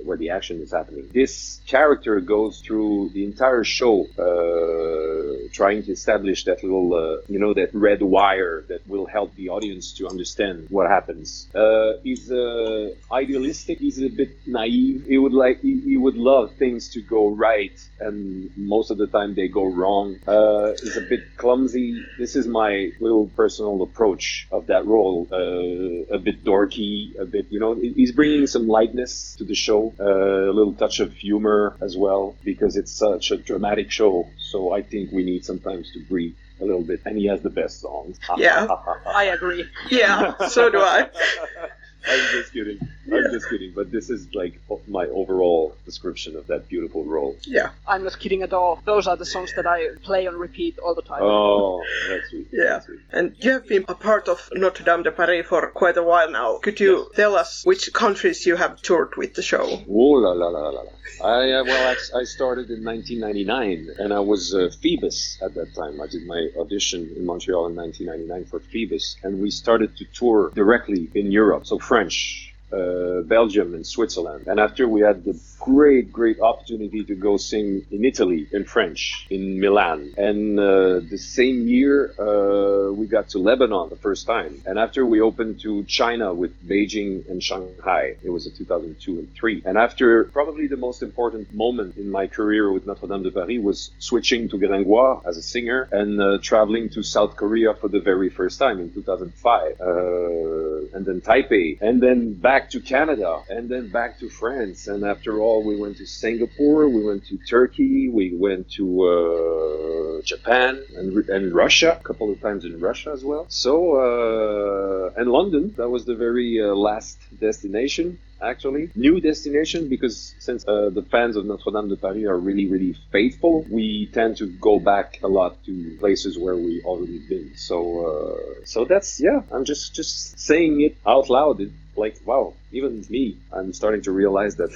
[0.05, 1.09] where the action is happening.
[1.13, 7.39] This character goes through the entire show, uh, trying to establish that little, uh, you
[7.39, 11.49] know, that red wire that will help the audience to understand what happens.
[11.55, 13.79] Uh, he's uh, idealistic.
[13.79, 15.07] He's a bit naive.
[15.07, 19.07] He would like, he, he would love things to go right, and most of the
[19.07, 20.17] time they go wrong.
[20.27, 22.05] Uh, he's a bit clumsy.
[22.19, 25.27] This is my little personal approach of that role.
[25.33, 30.05] A bit dorky, a bit, you know, he's bringing some lightness to the show, uh,
[30.05, 34.29] a little touch of humor as well, because it's such a dramatic show.
[34.39, 37.51] So I think we need sometimes to breathe a little bit, and he has the
[37.51, 38.19] best songs.
[38.37, 38.67] Yeah.
[39.07, 39.65] I agree.
[39.91, 41.09] Yeah, so do I.
[42.09, 42.79] I'm just kidding.
[43.13, 43.73] I'm just kidding.
[43.75, 47.37] But this is like my overall description of that beautiful role.
[47.43, 48.81] Yeah, I'm not kidding at all.
[48.85, 51.23] Those are the songs that I play on repeat all the time.
[51.23, 52.49] Oh, that's sweet.
[52.53, 52.65] yeah.
[52.65, 53.01] That's sweet.
[53.11, 56.31] And you have been a part of Notre Dame de Paris for quite a while
[56.31, 56.59] now.
[56.59, 59.65] Could you tell us which countries you have toured with the show?
[59.89, 60.91] Oh la la la la la.
[61.23, 65.75] I uh, well, I, I started in 1999, and I was uh, Phoebus at that
[65.75, 66.01] time.
[66.01, 70.51] I did my audition in Montreal in 1999 for Phoebus, and we started to tour
[70.55, 74.47] directly in Europe, so French uh, Belgium, and Switzerland.
[74.47, 79.27] And after we had the great, great opportunity to go sing in Italy in French
[79.31, 84.63] in Milan, and uh, the same year uh, we got to Lebanon the first time.
[84.67, 89.35] And after we opened to China with Beijing and Shanghai, it was in 2002 and
[89.35, 89.63] three.
[89.65, 93.59] And after probably the most important moment in my career with Notre Dame de Paris
[93.61, 98.01] was switching to Gringoire as a singer and uh, traveling to South Korea for the
[98.01, 103.69] very first time in 2005, uh, and then Taipei, and then back to Canada, and
[103.69, 104.87] then back to France.
[104.87, 110.23] And after all, we went to Singapore, we went to Turkey, we went to uh,
[110.23, 113.47] Japan and, and Russia, a couple of times in Russia as well.
[113.49, 120.35] So, uh, and London, that was the very uh, last destination actually new destination because
[120.39, 124.37] since uh, the fans of Notre Dame de Paris are really really faithful we tend
[124.39, 129.21] to go back a lot to places where we already been so uh, so that's
[129.21, 134.03] yeah I'm just just saying it out loud it, like wow even me I'm starting
[134.03, 134.71] to realize that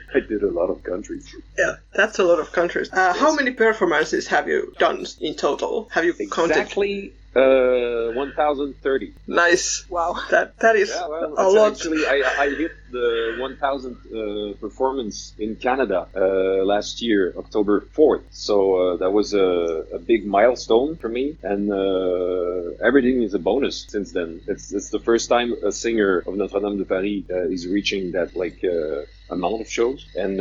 [0.14, 2.92] I did a lot of countries Yeah, that's a lot of countries.
[2.92, 5.88] Uh, How many performances have you done in total?
[5.92, 6.58] Have you counted?
[6.58, 9.84] exactly uh 1030 Nice.
[9.90, 10.16] Wow.
[10.30, 11.72] That that is Yeah, well, a lot.
[11.72, 18.24] actually, I, I hit the 1,000 uh, performance in Canada uh, last year, October 4th.
[18.30, 23.38] So uh, that was a, a big milestone for me, and uh, everything is a
[23.38, 24.40] bonus since then.
[24.46, 28.12] It's, it's the first time a singer of Notre Dame de Paris uh, is reaching
[28.12, 29.02] that like uh,
[29.34, 30.40] amount of shows, and.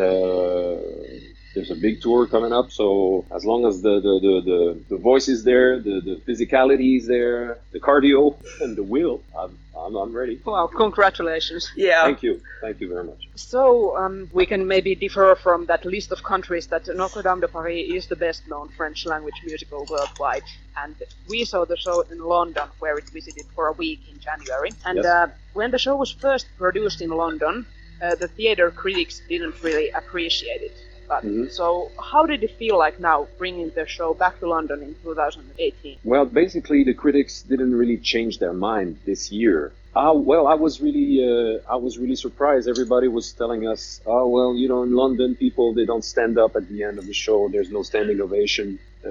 [1.55, 4.97] There's a big tour coming up, so as long as the the, the, the, the
[4.97, 9.95] voice is there, the, the physicality is there, the cardio and the will, I'm, I'm,
[9.95, 10.41] I'm ready.
[10.45, 11.71] Wow, congratulations.
[11.75, 12.03] Yeah.
[12.03, 12.41] Thank you.
[12.61, 13.29] Thank you very much.
[13.35, 17.47] So um, we can maybe differ from that list of countries that Notre Dame de
[17.47, 20.43] Paris is the best known French language musical worldwide.
[20.83, 20.95] And
[21.29, 24.71] we saw the show in London where it visited for a week in January.
[24.85, 25.05] And Yes.
[25.05, 27.65] uh, when the show was first produced in London,
[28.01, 30.75] uh, the theater critics didn't really appreciate it.
[31.07, 31.51] But Mhm.
[31.51, 35.97] so how did it feel like now bringing the show back to London in 2018?
[36.03, 39.71] Well, basically, the critics didn't really change their mind this year.
[39.97, 42.67] Ah, well, I was really, uh, I was really surprised.
[42.67, 46.57] Everybody was telling us, "Oh, well, you know, in London, people they don't stand up
[46.57, 47.47] at the end of the show.
[47.47, 49.09] There's no standing ovation." Uh,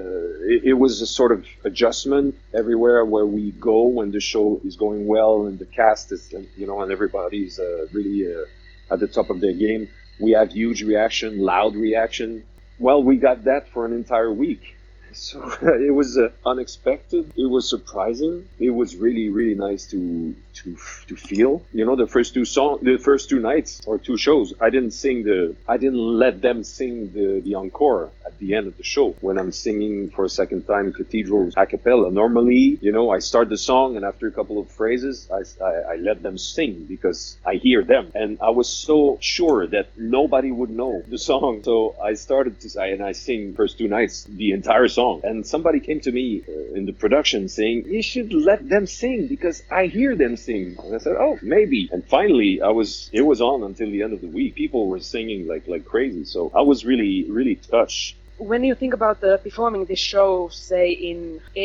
[0.53, 4.75] it, it was a sort of adjustment everywhere where we go when the show is
[4.75, 8.99] going well and the cast is, uh, you know, and everybody's uh, really uh, at
[8.99, 9.87] the top of their game.
[10.19, 12.43] We have huge reaction, loud reaction.
[12.79, 14.75] Well, we got that for an entire week.
[15.15, 17.31] So it was uh, unexpected.
[17.35, 18.47] It was surprising.
[18.59, 21.61] It was really, really nice to to to feel.
[21.73, 24.91] You know, the first two song, the first two nights or two shows, I didn't
[24.91, 28.83] sing the, I didn't let them sing the the encore at the end of the
[28.83, 32.11] show when I'm singing for a second time Cathedrals a cappella.
[32.11, 35.73] Normally, you know, I start the song and after a couple of phrases, I, I,
[35.93, 40.51] I let them sing because I hear them, and I was so sure that nobody
[40.51, 41.63] would know the song.
[41.63, 45.04] So I started to say, and I sing first two nights the entire song.
[45.29, 49.19] And somebody came to me uh, in the production saying, "You should let them sing
[49.35, 52.89] because I hear them sing." And I said, "Oh, maybe." And finally, I was.
[53.19, 54.51] It was on until the end of the week.
[54.63, 56.23] People were singing like like crazy.
[56.35, 58.05] So I was really really touched.
[58.37, 61.19] When you think about the performing this show, say in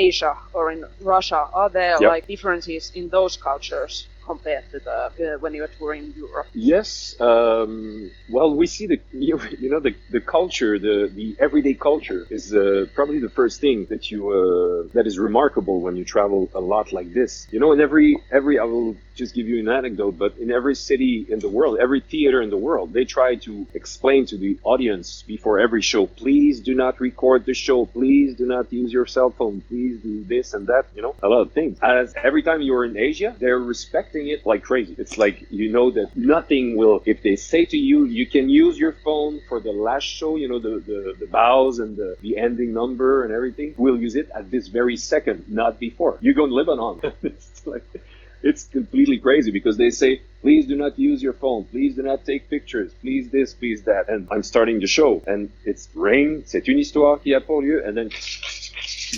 [0.07, 0.81] Asia or in
[1.14, 2.11] Russia, are there Yep.
[2.14, 3.94] like differences in those cultures
[4.32, 6.48] compared to the when you're touring Europe?
[6.72, 6.88] Yes.
[7.20, 12.22] Um, well, we see the you, you know the, the culture, the the everyday culture
[12.30, 16.40] is uh, probably the first thing that you uh, that is remarkable when you travel
[16.54, 17.32] a lot like this.
[17.52, 20.76] You know, in every every I will just give you an anecdote, but in every
[20.90, 24.52] city in the world, every theater in the world, they try to explain to the
[24.72, 29.06] audience before every show, please do not record the show, please do not use your
[29.16, 30.84] cell phone, please do this and that.
[30.96, 31.78] You know, a lot of things.
[31.82, 34.94] As every time you're in Asia, they're respecting it like crazy.
[34.98, 37.02] It's like you know that nothing will.
[37.06, 40.48] If they say to you, you can use your phone for the last show, you
[40.48, 43.74] know, the the, the bows and the, the ending number and everything.
[43.76, 46.18] We'll use it at this very second, not before.
[46.20, 47.00] You go in Lebanon.
[47.22, 47.85] it's like
[48.42, 52.24] it's completely crazy because they say, please do not use your phone, please do not
[52.24, 54.09] take pictures, please this, please that.
[54.09, 57.83] And I'm starting the show and it's rain, c'est une histoire qui a pour lieu,
[57.85, 58.11] and then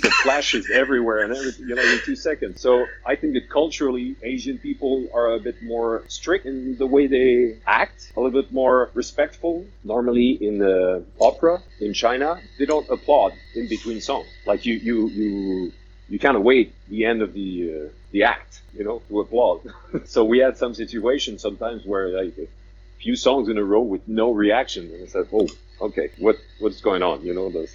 [0.01, 2.61] the flashes everywhere and everything, you know, in two seconds.
[2.61, 7.07] So I think that culturally, Asian people are a bit more strict in the way
[7.07, 9.67] they act, a little bit more respectful.
[9.85, 14.27] Normally in the opera in China, they don't applaud in between songs.
[14.47, 15.73] Like you, you, you,
[16.09, 19.63] you kind of wait the end of the uh, the act, you know, to applaud.
[20.05, 22.47] so we had some situations sometimes where like a
[23.01, 25.49] few songs in a row with no reaction, and I said, "Oh,
[25.81, 27.75] okay, what what's going on?" You know, those.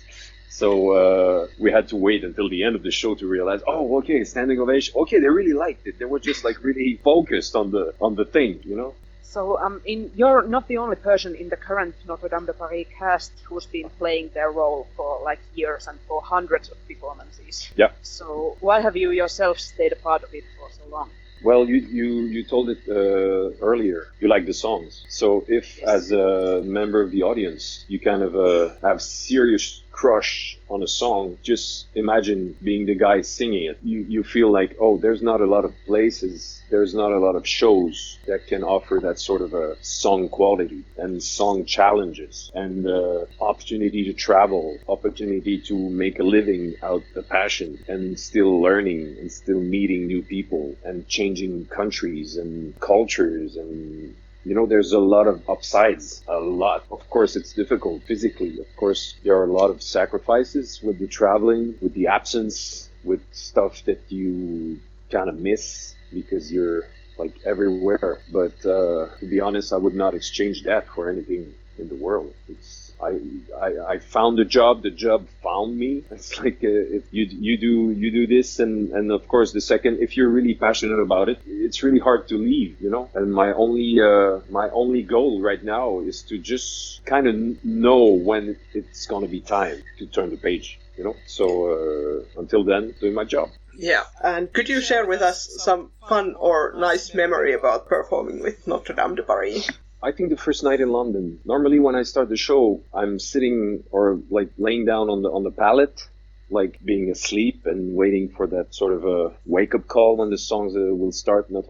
[0.49, 3.97] So uh, we had to wait until the end of the show to realize, oh,
[3.99, 4.93] okay, standing ovation.
[4.95, 5.99] Okay, they really liked it.
[5.99, 8.93] They were just like really focused on the on the thing, you know.
[9.21, 12.87] So, um, in you're not the only person in the current Notre Dame de Paris
[12.97, 17.69] cast who's been playing their role for like years and for hundreds of performances.
[17.75, 17.91] Yeah.
[18.01, 21.09] So, why have you yourself stayed a part of it for so long?
[21.43, 24.07] Well, you you you told it uh, earlier.
[24.19, 25.05] You like the songs.
[25.07, 30.59] So if, as a member of the audience, you kind of uh, have serious crush
[30.69, 33.77] on a song, just imagine being the guy singing it.
[33.81, 37.35] You you feel like, oh, there's not a lot of places, there's not a lot
[37.35, 42.85] of shows that can offer that sort of a song quality and song challenges and
[42.85, 49.01] uh, opportunity to travel, opportunity to make a living out the passion and still learning
[49.19, 54.15] and still meeting new people and changing countries and cultures and
[54.47, 56.85] you know there's a lot of upsides a lot.
[56.89, 58.59] Of course it's difficult physically.
[58.59, 63.21] Of course there are a lot of sacrifices with the traveling with the absence with
[63.31, 64.79] stuff that you
[65.11, 66.83] kind of miss because you're
[67.17, 68.19] like everywhere.
[68.31, 72.33] But uh, to be honest i would not exchange that for anything in the world.
[72.47, 73.19] It's I,
[73.61, 74.81] I, I found a job.
[74.81, 76.03] The job found me.
[76.11, 79.61] It's like uh, if you you do you do this, and and of course the
[79.61, 83.09] second, if you're really passionate about it, it's really hard to leave, you know.
[83.13, 88.03] And my only uh, my only goal right now is to just kind of know
[88.29, 91.15] when it's gonna be time to turn the page, you know.
[91.27, 93.49] So uh, until then, doing my job.
[93.77, 98.65] Yeah, and could you share with us some fun or nice memory about performing with
[98.65, 99.69] Notre Dame de Paris?
[100.01, 101.39] I think the first night in London.
[101.43, 105.43] Normally, when I start the show, I'm sitting or like laying down on the on
[105.43, 106.07] the pallet,
[106.49, 110.37] like being asleep and waiting for that sort of a wake up call when the
[110.37, 111.47] songs uh, will start.
[111.51, 111.61] Uh,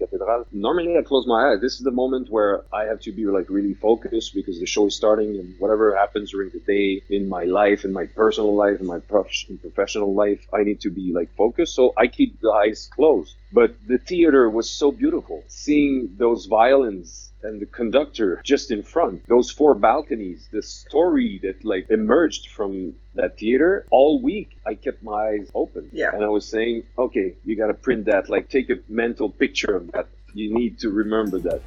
[0.00, 0.46] Cathédrale.
[0.52, 1.60] Normally, I close my eyes.
[1.60, 4.86] This is the moment where I have to be like really focused because the show
[4.86, 8.80] is starting and whatever happens during the day in my life, in my personal life,
[8.80, 11.74] in my prof- in professional life, I need to be like focused.
[11.74, 13.34] So I keep the eyes closed.
[13.52, 15.44] But the theater was so beautiful.
[15.48, 21.64] Seeing those violins and the conductor just in front, those four balconies, the story that
[21.64, 25.88] like emerged from that theater all week, I kept my eyes open.
[25.92, 26.10] Yeah.
[26.14, 29.76] And I was saying, okay, you got to print that, like take a mental picture
[29.76, 30.06] of that.
[30.34, 31.60] You need to remember that.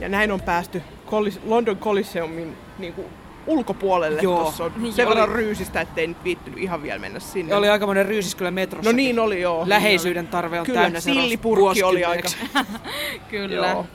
[0.00, 3.06] Ja näin on päästy Collis- London Coliseummin niin kuin
[3.46, 4.20] ulkopuolelle.
[4.22, 4.40] Joo.
[4.42, 5.14] Tuossa on Niin sen oli.
[5.16, 7.50] verran ryysistä, ettei nyt viittynyt ihan vielä mennä sinne.
[7.50, 8.90] Ja oli aikamoinen ryysis kyllä metrossa.
[8.92, 9.64] No niin oli joo.
[9.66, 12.28] Läheisyyden tarve on Kyllä, täynnä se sillipurkki oli aika.
[13.30, 13.66] Kyllä.
[13.68, 13.86] Joo.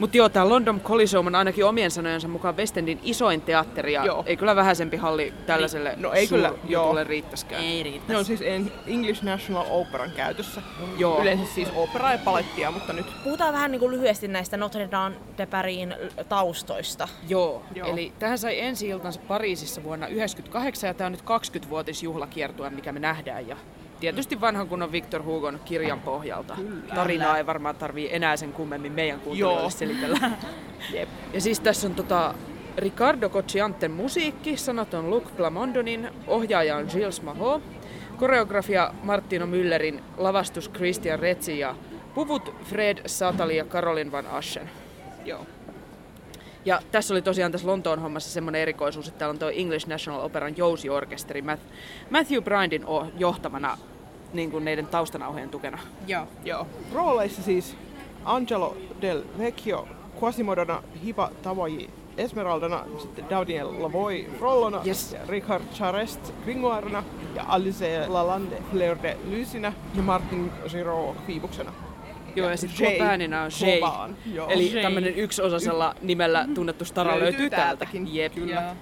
[0.00, 4.04] Mutta joo, tämä London Coliseum on ainakin omien sanojensa mukaan West Endin isoin teatteri ja
[4.04, 4.22] Joo.
[4.26, 6.96] ei kyllä vähäisempi halli tällaiselle No ei kyllä, joo.
[7.04, 7.62] riittäskään.
[7.64, 8.04] Ei riitä.
[8.08, 10.62] Ne on siis en- English National Operan käytössä.
[10.98, 11.20] Joo.
[11.22, 15.16] Yleensä siis operaa ja palettia, mutta nyt Puhutaan vähän niin kuin lyhyesti näistä Notre Dame
[15.38, 15.94] de Parisin
[16.28, 17.08] taustoista.
[17.28, 17.62] Joo.
[17.74, 17.88] Joo.
[17.88, 23.00] eli tähän sai ensi iltansa Pariisissa vuonna 1998 ja tämä on nyt 20-vuotisjuhlakiertue, mikä me
[23.00, 23.48] nähdään.
[23.48, 23.56] Ja
[24.00, 26.56] tietysti vanhan kunnon Victor Hugon kirjan pohjalta.
[26.94, 30.30] Tarinaa ei varmaan tarvii enää sen kummemmin meidän kuuntelijoille selitellä.
[30.94, 31.08] Jep.
[31.32, 32.34] Ja siis tässä on tota,
[32.76, 37.62] Ricardo Coccianten musiikki, sanaton Luc Blamondonin, ohjaaja on Gilles Mahot,
[38.16, 41.74] koreografia Martino Müllerin, lavastus Christian Retzi ja
[42.14, 44.70] puvut Fred Satali ja Caroline Van Aschen.
[45.24, 45.46] joo.
[46.64, 50.20] Ja tässä oli tosiaan tässä Lontoon hommassa semmoinen erikoisuus, että täällä on tuo English National
[50.24, 51.42] Operan jousiorkesteri
[52.10, 53.78] Matthew Bryandin o- johtamana
[54.32, 55.78] niin kuin neiden taustanauhojen tukena.
[56.06, 56.26] Joo.
[56.44, 56.66] Joo.
[56.94, 57.76] Rooleissa siis
[58.24, 59.88] Angelo del Vecchio,
[60.22, 65.12] Quasimodona, Hiba Tavoji Esmeraldana, sitten Daniel Lavoy Frollona, Yes.
[65.12, 67.02] ja Richard Charest Gringoirena
[67.34, 71.72] ja Alice Lalande Fleur de Lysinä ja Martin Giraud Fiibuksena.
[72.36, 73.80] Joo, ja sitten tuo Jay päänenä on Shay.
[73.80, 74.48] Boban, joo.
[74.48, 74.82] Eli Shay.
[74.82, 77.66] tämmönen yksiosaisella nimellä tunnettu stara Löytyy löytyy, täältä.
[77.66, 78.34] täältäkin, Jep.
[78.34, 78.76] kyllä.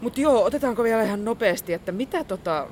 [0.00, 2.66] Mut joo, otetaanko vielä ihan nopeasti, että mitä tota,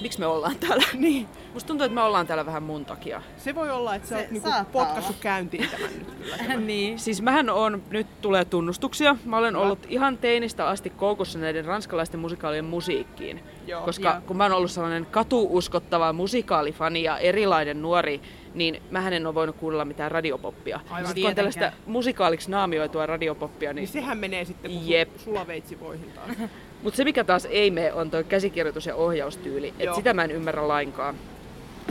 [0.00, 0.84] miksi me ollaan täällä?
[0.98, 1.28] niin.
[1.54, 3.22] Musta tuntuu, että me ollaan täällä vähän mun takia.
[3.36, 6.06] Se voi olla, että sä Se oot niinku saattaa potkassut käyntiin tämän nyt
[6.38, 6.56] kyllä.
[6.56, 6.98] niin.
[6.98, 12.20] Siis mähän on, nyt tulee tunnustuksia, mä olen ollut ihan teinistä asti koukussa näiden ranskalaisten
[12.20, 13.42] musikaalien musiikkiin.
[13.66, 13.82] Joo.
[13.82, 14.20] Koska Joo.
[14.26, 18.20] kun mä oon ollut sellainen katuuskottava musikaalifani ja erilainen nuori,
[18.56, 20.80] niin mähän en ole voinut kuunnella mitään radiopoppia.
[20.84, 21.00] Aivan.
[21.02, 23.82] Ja sit kun on tällaista musikaaliksi naamioitua radiopoppia, niin...
[23.82, 25.08] Niin sehän menee sitten kun Jep.
[25.08, 25.18] Jep.
[25.18, 26.30] sulaveitsivoihin taas.
[26.82, 29.74] Mutta se mikä taas ei mene on tuo käsikirjoitus ja ohjaustyyli.
[29.78, 29.94] Et Joo.
[29.94, 31.14] sitä mä en ymmärrä lainkaan.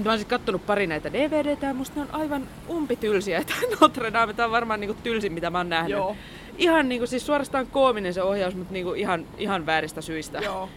[0.03, 3.37] Mä oon siis kattonut pari näitä DVDtä ja musta ne on aivan umpitylsiä.
[3.37, 5.91] Että Notre Dame tää on varmaan niinku tylsin mitä mä oon nähnyt.
[5.91, 6.15] Joo.
[6.57, 10.39] Ihan niinku siis suorastaan koominen se ohjaus, mutta niinku ihan, ihan vääristä syistä.
[10.39, 10.69] Joo.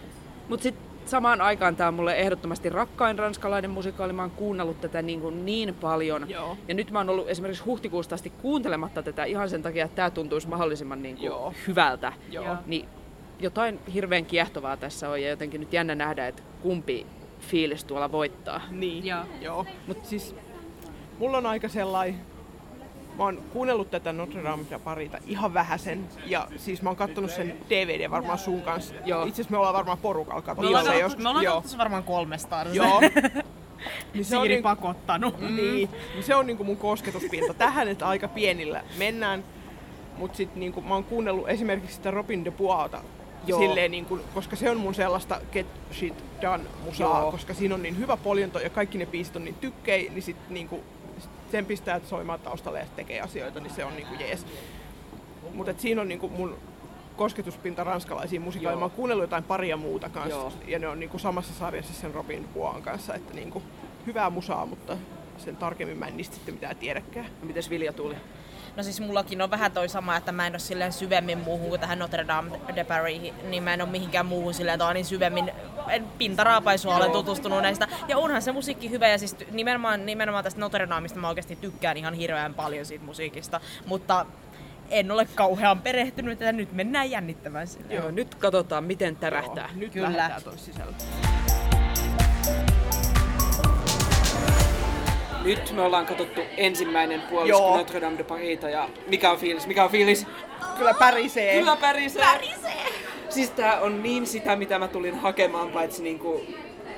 [0.49, 4.13] Mutta sitten samaan aikaan tämä on mulle ehdottomasti rakkain ranskalainen musikaali.
[4.13, 6.29] Mä oon kuunnellut tätä niin, kuin niin paljon.
[6.29, 6.57] Joo.
[6.67, 10.09] Ja nyt mä oon ollut esimerkiksi huhtikuusta asti kuuntelematta tätä ihan sen takia, että tämä
[10.09, 11.53] tuntuisi mahdollisimman niin kuin Joo.
[11.67, 12.13] hyvältä.
[12.31, 12.57] Joo.
[12.65, 12.85] Niin
[13.39, 17.05] jotain hirveän kiehtovaa tässä on ja jotenkin nyt jännä nähdä, että kumpi
[17.39, 18.61] fiilis tuolla voittaa.
[18.71, 19.25] Niin, Joo.
[19.41, 19.65] joo.
[19.87, 20.35] Mut siis
[21.19, 22.21] mulla on aika sellainen,
[23.19, 26.09] mä oon kuunnellut tätä Notre Dame ja parita ihan vähäsen.
[26.25, 28.95] Ja siis mä oon kattonut sen DVD varmaan sun kanssa.
[29.05, 29.21] Joo.
[29.25, 31.23] Itse asiassa me ollaan varmaan porukalla Me katsottu ollaan, se joskus.
[31.23, 32.75] me ollaan katsottu varmaan kolmestaan.
[32.75, 33.01] joo.
[34.13, 35.39] niin se on, Siiri niin, pakottanut.
[35.39, 39.43] niin, niin se on niinku mun kosketuspinta tähän, että aika pienillä mennään.
[40.17, 43.01] Mut sit niinku mä oon kuunnellut esimerkiksi sitä Robin de Puauta
[43.47, 43.59] Joo.
[43.59, 47.31] Silleen, niin kuin, koska se on mun sellaista get shit done musaa, Joo.
[47.31, 50.37] koska siinä on niin hyvä poljento ja kaikki ne biisit on niin tykkei, niin sit
[50.49, 50.83] niinku,
[51.51, 54.45] sen pistää soimaan taustalle ja tekee asioita, niin se on niinku jees.
[55.53, 56.57] Mutta siinä on niinku mun
[57.17, 58.73] kosketuspinta ranskalaisiin musikaaliin.
[58.73, 58.79] Joo.
[58.79, 60.53] Mä oon kuunnellut jotain paria muuta kanssa Joo.
[60.67, 63.63] ja ne on niinku samassa sarjassa sen Robin Puan kanssa, että niinku,
[64.07, 64.97] hyvää musaa, mutta
[65.37, 67.25] sen tarkemmin mä en niistä sitten mitään tiedäkään.
[67.43, 68.15] Mites Vilja tuli?
[68.75, 71.81] No siis mullakin on vähän toi sama, että mä en ole silleen syvemmin muuhun kuin
[71.81, 75.51] tähän Notre Dame de Paris, niin mä en ole mihinkään muuhun silleen, että niin syvemmin
[75.89, 77.87] en pintaraapaisua olen tutustunut näistä.
[78.07, 81.97] Ja onhan se musiikki hyvä ja siis nimenomaan, nimenomaan tästä Notre Dameista mä oikeasti tykkään
[81.97, 84.25] ihan hirveän paljon siitä musiikista, mutta
[84.89, 87.95] en ole kauhean perehtynyt, että nyt mennään jännittämään sinne.
[87.95, 89.69] Joo, nyt katsotaan miten tärähtää.
[89.71, 90.17] Joo, nyt Kyllä.
[90.17, 90.93] lähdetään tois sisällä.
[95.43, 97.29] Nyt me ollaan katsottu ensimmäinen Joo.
[97.29, 99.67] puolisko Notre Dame de Parita ja mikä on fiilis?
[99.67, 100.27] Mikä on fiilis?
[100.77, 101.59] Kyllä pärisee.
[101.59, 102.25] Kyllä pärisee.
[102.25, 102.85] pärisee.
[103.29, 106.41] Siis tää on niin sitä, mitä mä tulin hakemaan, paitsi niinku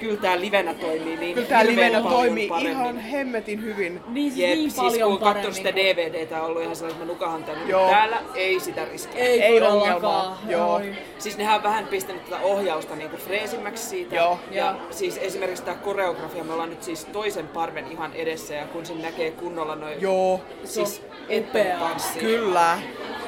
[0.01, 2.71] kyllä tää livenä toimii niin Kyllä tää hirveän livenä paljon toimii paremmin.
[2.71, 4.01] ihan hemmetin hyvin.
[4.07, 5.53] Niin, siis Jep, niin siis paljon kun paremmin.
[5.53, 7.63] sitä DVDtä on ollut ihan sellainen, että mä nukahan tänne.
[7.67, 7.89] Joo.
[7.89, 9.21] Täällä ei sitä riskiä.
[9.23, 10.41] Ei, Ei ongelmaa.
[10.47, 10.81] Joo.
[11.19, 14.15] Siis nehän on vähän pistänyt tätä ohjausta niinku freesimmäksi siitä.
[14.15, 14.39] Joo.
[14.51, 14.75] Ja Joo.
[14.91, 19.01] siis esimerkiksi tämä koreografia, me ollaan nyt siis toisen parven ihan edessä ja kun sen
[19.01, 21.01] näkee kunnolla noin Joo, siis
[21.37, 21.79] upea.
[21.79, 22.19] tanssi.
[22.19, 22.79] kyllä.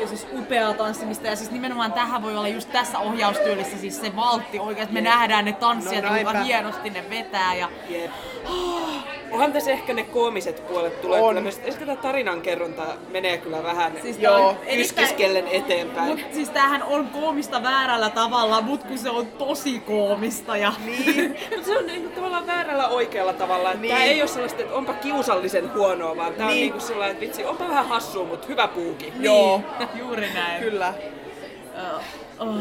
[0.01, 4.15] Ja siis upeaa tanssimista ja siis nimenomaan tähän voi olla just tässä ohjaustyylissä siis se
[4.15, 6.31] valtti oikein, että me nähdään ne tanssijat, No näinpä.
[6.63, 8.11] Hienosti ne vetää ja Jep.
[9.31, 11.27] Onhan tässä ehkä ne koomiset puolet tulee On.
[11.29, 11.61] kyllä myös.
[11.63, 16.07] Ehkä tämä tarinankerronta menee kyllä vähän Siis tää on Joo, yskiskellen eteenpäin.
[16.07, 20.73] Mut siis tämähän on koomista väärällä tavalla, mut kun se on tosi koomista ja...
[20.85, 21.35] Niin.
[21.55, 23.69] Mutta se on niinku tavallaan väärällä oikealla tavalla.
[23.69, 23.95] Että Niin.
[23.95, 26.61] Tää ei ole sellaista, että onpa kiusallisen huonoa, vaan tää on Niin.
[26.61, 29.13] niinku sellainen, että vitsi, onpa vähän hassua, mutta hyvä puuki.
[29.19, 29.61] Joo,
[29.99, 30.63] Juuri näin.
[30.63, 30.93] kyllä.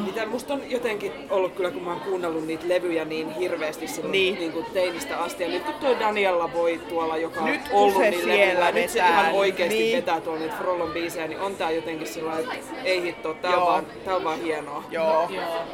[0.07, 4.13] Mitä musta on jotenkin ollut kyllä, kun mä oon kuunnellut niitä levyjä niin hirveästi silloin
[4.13, 4.35] Niin.
[4.35, 4.41] niin.
[4.41, 5.43] Niin kuin teinistä asti.
[5.43, 8.45] Ja nyt kun toi Daniella voi tuolla, joka on Nyt kun ollut se niin siellä
[8.45, 9.97] levyllä, nyt se ihan oikeesti niin.
[9.97, 12.55] vetää tuolla niitä Frollon biisejä, niin on tää jotenkin sillä että
[12.85, 14.85] ei hitto, tää on, vaan, tää on vaan hienoa.
[14.91, 15.29] Joo.
[15.31, 15.65] Joo.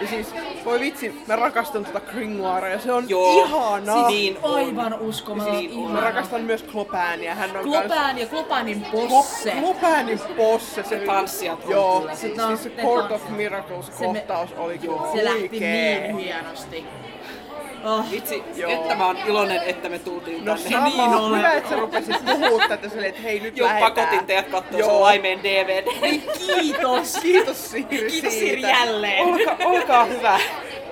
[0.00, 0.34] Ja siis,
[0.64, 4.08] voi vitsi, mä rakastan tota Gringoirea, se on Joo, ihanaa.
[4.08, 4.54] niin on.
[4.54, 5.52] Aivan uskomaton.
[5.52, 5.92] Niin on.
[5.92, 9.08] Mä rakastan myös Klopääniä, hän on Klopään ja Klopanin kans...
[9.08, 9.50] posse.
[9.50, 10.82] Klopäänin posse.
[10.82, 15.12] Se, tanssijat on Joo, kyllä siis, No, siis se Court of Miracles kohtaus oli kyllä
[15.14, 16.86] Se lähti niin hienosti.
[17.84, 18.10] Oh.
[18.10, 18.70] Vitsi, Joo.
[18.70, 20.70] että mä oon iloinen, että me tultiin No tänne.
[20.70, 21.38] sama, Niin olen.
[21.38, 23.92] hyvä, että sä rupesit puhua tätä silleen, että hei nyt Jo lähetään.
[23.92, 24.88] pakotin teidät kattoo Joo.
[24.90, 25.84] sen laimeen DVD.
[26.46, 27.16] Kiitos.
[27.22, 28.30] Kiitos Siiri Kiitos siitä.
[28.30, 29.24] Siri jälleen.
[29.26, 30.40] Olka, olkaa hyvä.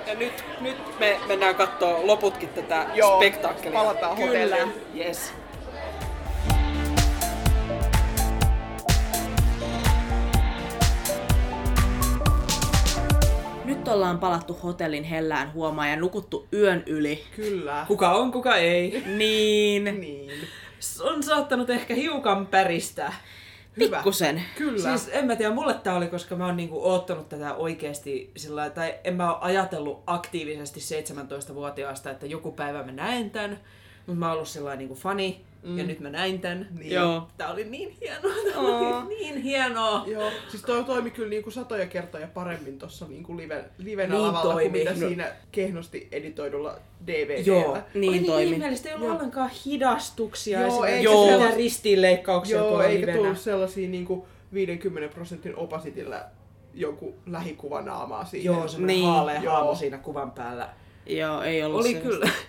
[0.07, 3.79] Ja nyt, nyt me mennään kattoo loputkin tätä Joo, spektaakkelia.
[3.79, 4.27] palataan Kyllä.
[4.27, 4.73] hotelliin.
[4.97, 5.33] Yes.
[13.83, 17.23] Nyt ollaan palattu hotellin hellään huomaan ja nukuttu yön yli.
[17.35, 17.85] Kyllä.
[17.87, 19.03] Kuka on, kuka ei.
[19.05, 19.83] Niin.
[19.83, 20.31] Niin.
[21.01, 23.13] On saattanut ehkä hiukan päristää.
[23.77, 23.95] Hyvä.
[23.95, 24.43] Pikkusen.
[24.57, 24.97] Kyllä.
[24.97, 28.55] Siis en mä tiedä, mulle tää oli, koska mä oon niinku oottanut tätä oikeesti sillä
[28.55, 33.59] lailla, tai en mä oo ajatellut aktiivisesti 17-vuotiaasta, että joku päivä mä näen tän,
[34.07, 35.77] mutta mä oon ollut sellainen niinku fani, mm.
[35.77, 36.67] ja nyt mä näin tän.
[36.79, 36.91] Niin.
[36.91, 37.27] Joo.
[37.37, 40.03] Tää oli niin hienoa, tää oli niin hienoa.
[40.07, 44.53] Joo, siis toi toimi kyllä niinku satoja kertoja paremmin tuossa niinku live, livenä Niin lavalla
[44.53, 44.69] toimi.
[44.69, 45.07] kuin mitä No.
[45.07, 46.77] siinä kehnosti editoidulla
[47.07, 47.43] DVDllä.
[47.45, 48.43] Joo, Niin oli toimi.
[48.45, 49.15] niin ihmeellistä, ei ollut Joo.
[49.17, 53.17] ollenkaan hidastuksia, Joo, esimerkiksi eikä mitään sellaista- ristiinleikkauksia Joo, tuolla eikä livenä.
[53.17, 56.19] tullut sellaisia niinku 50 prosentin opasitilla
[56.73, 58.45] joku lähikuvanaamaa siihen.
[58.45, 59.03] Joo, semmoinen Niin.
[59.03, 59.13] niin.
[59.13, 59.53] haalea Joo.
[59.53, 60.69] haamu siinä kuvan päällä.
[61.05, 61.99] Joo, ei ollut Oli se.
[61.99, 62.29] kyllä.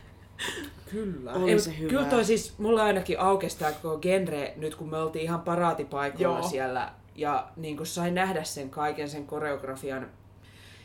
[0.91, 1.33] Kyllä.
[1.33, 1.91] Oli Ei, se hyvä.
[1.91, 6.39] Kyllä toi siis, mulla ainakin aukesi tää koko genre nyt kun me oltiin ihan paraatipaikoilla
[6.39, 6.49] Joo.
[6.49, 10.07] siellä ja niin kun sai nähdä sen kaiken sen koreografian.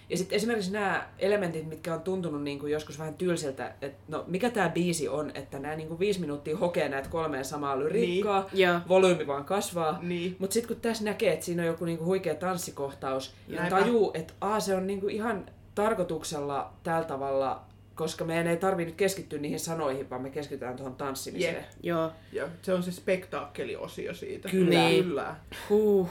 [0.10, 4.24] Ja sitten esimerkiksi nämä elementit, mitkä on tuntunut niin kuin joskus vähän tylsiltä, että no
[4.28, 8.46] mikä tämä biisi on, että nämä niin kuin viisi minuuttia hokee näitä kolmea samaa lyriikkaa,
[8.54, 8.70] Niin.
[8.90, 10.00] Volyymi vaan kasvaa.
[10.02, 10.36] Niin.
[10.40, 13.80] Mutta sitten kun tässä näkee, että siinä on joku niinku huikea tanssikohtaus, ja Näinpä.
[13.80, 15.46] tajuu, että a, se on niinku ihan
[15.76, 17.62] tarkoituksella tällä tavalla,
[18.00, 21.56] koska meidän ei tarvitse nyt keskittyä niihin sanoihin, vaan me keskitytään tuohon tanssimiseen.
[21.56, 21.66] Jep.
[21.84, 22.12] Joo.
[22.32, 24.50] Ja se on se spektaakkeliosio siitä.
[24.50, 24.70] Kyllä.
[24.80, 25.04] Niin.
[25.04, 25.36] Kyllä.
[25.70, 26.10] Huh.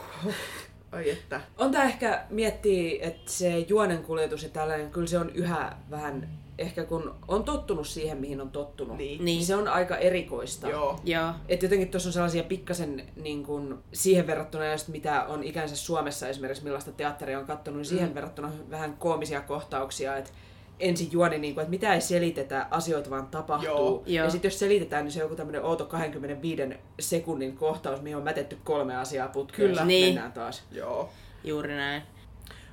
[0.91, 1.41] Ai että.
[1.57, 6.29] On tää ehkä miettii, että se juonen kuljetus ja tällainen, kyllä se on yhä vähän,
[6.57, 9.25] ehkä kun on tottunut siihen, mihin on tottunut, Niin.
[9.25, 9.45] Niin.
[9.45, 10.69] se on aika erikoista.
[10.69, 10.99] Joo.
[11.03, 11.31] Joo.
[11.47, 16.27] Että jotenkin tuossa on sellaisia pikkasen niin kun, siihen verrattuna, just mitä on ikänsä Suomessa
[16.27, 18.15] esimerkiksi, millaista teatteria on katsonut, niin siihen Mm.
[18.15, 20.31] verrattuna vähän koomisia kohtauksia, että
[20.79, 23.69] ensin juoni, niin kuin, että mitä ei selitetä, asioita vaan tapahtuu.
[23.69, 24.03] Joo.
[24.05, 24.25] Joo.
[24.25, 26.61] Ja sitten jos selitetään, niin se on joku tämmöinen outo 25
[26.99, 29.69] sekunnin kohtaus, mihin on mätetty kolme asiaa putkeen.
[29.69, 29.85] Kyllä.
[29.85, 30.05] Niin.
[30.05, 30.63] Mennään taas.
[30.71, 31.09] Joo.
[31.43, 32.01] Juuri näin.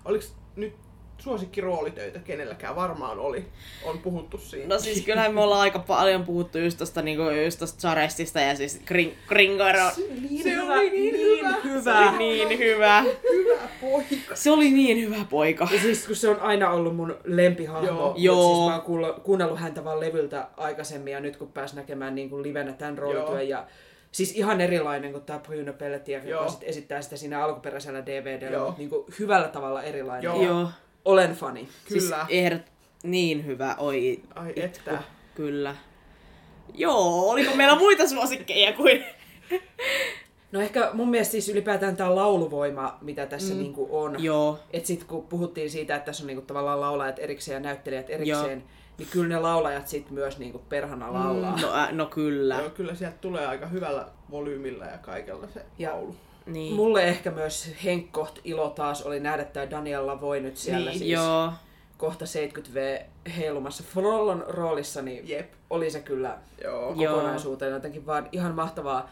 [0.05, 0.75] Oliks nyt
[1.19, 2.77] suosikkiroolitöitä kenelläkään?
[2.77, 3.45] Varmaan oli.
[3.85, 4.75] On puhuttu siinä.
[4.75, 8.57] No siis kyllähän me ollaan aika paljon puhuttu just tosta, niinku, just tosta Charestista ja
[8.57, 9.91] siis Kring, Kringaro.
[10.31, 11.83] niin se hyvä, oli niin niin hyvä.
[11.83, 13.03] Se oli niin hyvä.
[13.33, 14.35] Hyvä poika.
[14.35, 15.69] Se oli niin hyvä poika.
[15.73, 18.09] Ja siis kun se on aina ollut mun lempihahmo, Joo.
[18.09, 18.55] mut Joo.
[18.55, 22.31] siis mä oon kuunnellut, kuunnellut häntä vaan levyltä aikaisemmin ja nyt kun pääs näkemään niin
[22.31, 23.67] kuin livenä tämän roolityön ja
[24.13, 28.79] siis ihan erilainen kuin tämä Bruno Pelletier, joka sit esittää sitä siinä alkuperäisellä DVDllä, mutta
[28.79, 30.25] niin kuin hyvällä tavalla erilainen.
[30.25, 30.43] Joo.
[30.43, 30.69] Joo.
[31.07, 31.69] Olen fani.
[31.89, 32.27] Siis Kyllä.
[32.29, 32.63] ehdot,
[33.03, 34.21] niin hyvä, oi.
[34.35, 35.03] Ai että.
[35.35, 35.77] Kyllä.
[36.75, 39.05] Joo, oliko meillä muita suosikkeja kuin...
[40.53, 43.61] No ehkä mun mielestä siis ylipäätään tämä lauluvoima, mitä tässä mm.
[43.61, 44.23] niinku on.
[44.23, 44.59] Joo.
[44.73, 48.59] Et sit kun puhuttiin siitä, että tässä on niinku tavallaan laulajat erikseen ja näyttelijät erikseen,
[48.59, 48.69] Joo.
[48.99, 51.61] niin kyllä ne laulajat sit myös niinku perhana laulaa.
[51.61, 52.57] No, äh, no kyllä.
[52.57, 56.17] Joo, kyllä sieltä tulee aika hyvällä volyymilla ja kaikella se Ja- laulu.
[56.47, 56.75] Niin.
[56.75, 60.99] Mulle ehkä myös henkkoht ilo taas oli nähdä tämä Daniel Lavoi nyt siellä Niin.
[60.99, 61.11] siis.
[61.11, 61.53] Joo.
[61.99, 63.03] kohta 70V
[63.37, 65.53] heilumassa Frollon roolissa, niin Jep.
[65.71, 66.95] oli se kyllä Joo.
[66.95, 69.11] kokonaisuuteen jotenkin vaan ihan mahtavaa.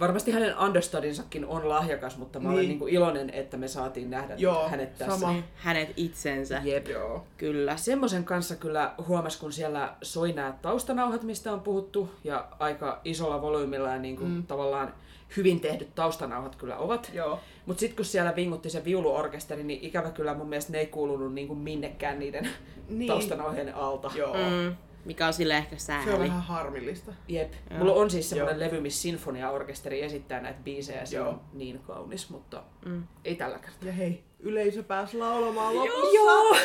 [0.00, 2.68] Varmasti hänen understudinsakin on lahjakas, mutta mä olen Niin.
[2.68, 5.18] niin kuin iloinen, että me saatiin nähdä Joo, hänet tässä.
[5.20, 5.34] sama.
[5.56, 6.60] Hänet itsensä.
[6.64, 6.88] Jep.
[6.88, 7.24] Joo.
[7.36, 7.76] Kyllä.
[7.76, 13.42] Semmoisen kanssa kyllä huomas, kun siellä soi nämä taustanauhat, mistä on puhuttu, ja aika isolla
[13.42, 14.42] volyymilla ja niin kuin mm.
[14.46, 14.94] tavallaan
[15.36, 17.10] hyvin tehdyt taustanauhat kyllä ovat.
[17.14, 17.40] Joo.
[17.66, 21.34] Mutta sitten kun siellä vingutti se viuluorkesteri, niin ikävä kyllä mun mielestä ne ei kuulunut
[21.34, 22.48] niin kuin minnekään niiden
[22.88, 23.08] Niin.
[23.08, 24.10] taustanauhien alta.
[24.14, 24.34] Joo.
[24.34, 26.18] Mm, mikä on sille ehkä Se on sääli.
[26.24, 27.12] vähän harmillista.
[27.28, 27.52] Jep.
[27.70, 27.78] Joo.
[27.78, 28.68] Mulla on siis semmoinen Joo.
[28.70, 31.28] levy, missä sinfoniaorkesteri esittää näitä biisejä, se Joo.
[31.28, 33.02] on niin kaunis, mutta Mm.
[33.24, 33.86] ei tällä kertaa.
[33.88, 36.14] Ja hei, yleisö pääsi laulamaan lopussa.
[36.14, 36.56] Joo!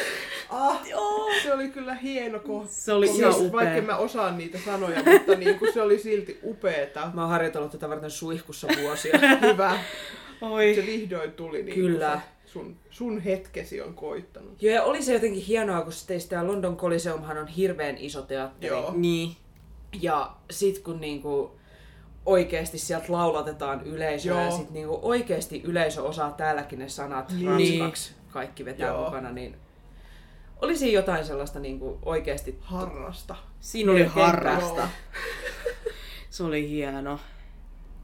[0.49, 0.81] Ah,
[1.43, 2.73] se oli kyllä hieno kohta.
[2.73, 3.51] Se oli ihan upea.
[3.51, 7.11] Vaikka mä osaan niitä sanoja, mutta niin kuin se oli silti upeeta.
[7.13, 9.19] Mä oon harjoitellut tätä varten suihkussa vuosia.
[9.41, 9.79] Hyvä.
[10.41, 10.75] Oi.
[10.75, 11.63] Se vihdoin tuli.
[11.63, 12.21] Niin Kyllä.
[12.45, 14.63] Se sun, sun hetkesi on koittanut.
[14.63, 18.73] Joo, ja oli se jotenkin hienoa, kun sitten tämä London Coliseumhan on hirveän iso teatteri.
[18.73, 18.93] Joo.
[18.95, 19.35] Niin.
[20.01, 21.58] Ja sit kun niinku
[22.29, 24.57] oikeesti sieltä laulatetaan yleisöä ja Joo.
[24.57, 27.47] sit niinku oikeesti yleisö osaa täälläkin ne sanat Niin.
[27.81, 29.05] ranskaksi kaikki vetää Joo.
[29.05, 29.55] mukana, niin
[30.61, 33.35] oli siinä jotain sellaista niinku oikeesti Harrasta.
[33.59, 34.89] Siinä oli harrasta.
[36.29, 37.19] Se oli hieno.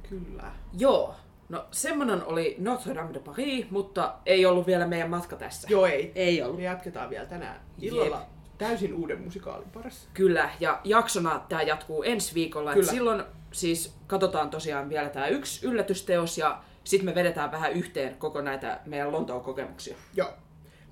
[0.10, 0.52] Kyllä.
[0.78, 1.16] Joo,
[1.50, 5.68] no semmonen oli Notre Dame de Paris, mutta ei ollut vielä meidän matka tässä.
[5.72, 6.12] Joo ei.
[6.16, 6.58] Ei ollut.
[6.58, 8.22] Me jatketaan vielä tänään illalla
[8.58, 10.10] täysin uuden musikaalin parissa.
[10.14, 12.72] Kyllä, ja jaksona tämä jatkuu ensi viikolla.
[12.72, 12.92] Et Kyllä.
[12.92, 13.24] silloin
[13.56, 18.80] siis katsotaan tosiaan vielä tämä yksi yllätysteos ja sitten me vedetään vähän yhteen koko näitä
[18.86, 19.96] meidän Lontoon kokemuksia.
[20.16, 20.30] Joo.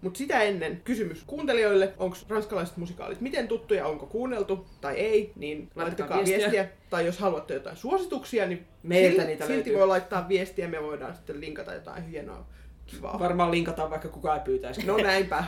[0.02, 5.70] Mutta sitä ennen kysymys kuuntelijoille, onko ranskalaiset musikaalit miten tuttuja, onko kuunneltu tai ei, niin
[5.76, 6.38] laittakaa viestiä.
[6.38, 6.62] viestiä.
[6.62, 6.78] viestiä.
[6.90, 9.78] Tai jos haluatte jotain suosituksia, niin Meiltä sil- niitä silti löytyy.
[9.78, 12.46] voi laittaa viestiä, me voidaan sitten linkata jotain hienoa,
[12.86, 13.20] kivaa.
[13.20, 14.86] Varmaan linkataan vaikka kukaan ei pyytäisi.
[14.86, 15.44] No näinpä.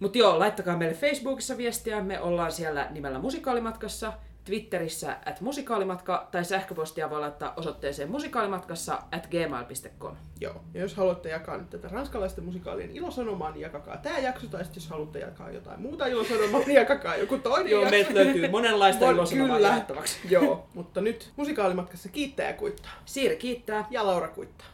[0.00, 2.02] Mutta joo, laittakaa meille Facebookissa viestiä.
[2.02, 4.12] Me ollaan siellä nimellä Musikaalimatkassa,
[4.44, 10.16] Twitterissä at musikaalimatka tai sähköpostia voi laittaa osoitteeseen musikaalimatkassa at gmail.com.
[10.40, 10.54] Joo.
[10.74, 14.46] Ja jos haluatte jakaa nyt tätä ranskalaisten musikaalien ilosanomaa, niin jakakaa tämä jakso.
[14.46, 17.90] Tai sitten jos haluatte jakaa jotain muuta ilosanomaa, niin jakakaa joku toinen Joo, jakso.
[17.90, 20.02] meiltä löytyy monenlaista Voi- ilosanomaa kyllä.
[20.30, 22.90] Joo, mutta nyt musikaalimatkassa kiittää ja kuittaa.
[23.04, 23.86] Siiri kiittää.
[23.90, 24.66] Ja Laura kuittaa.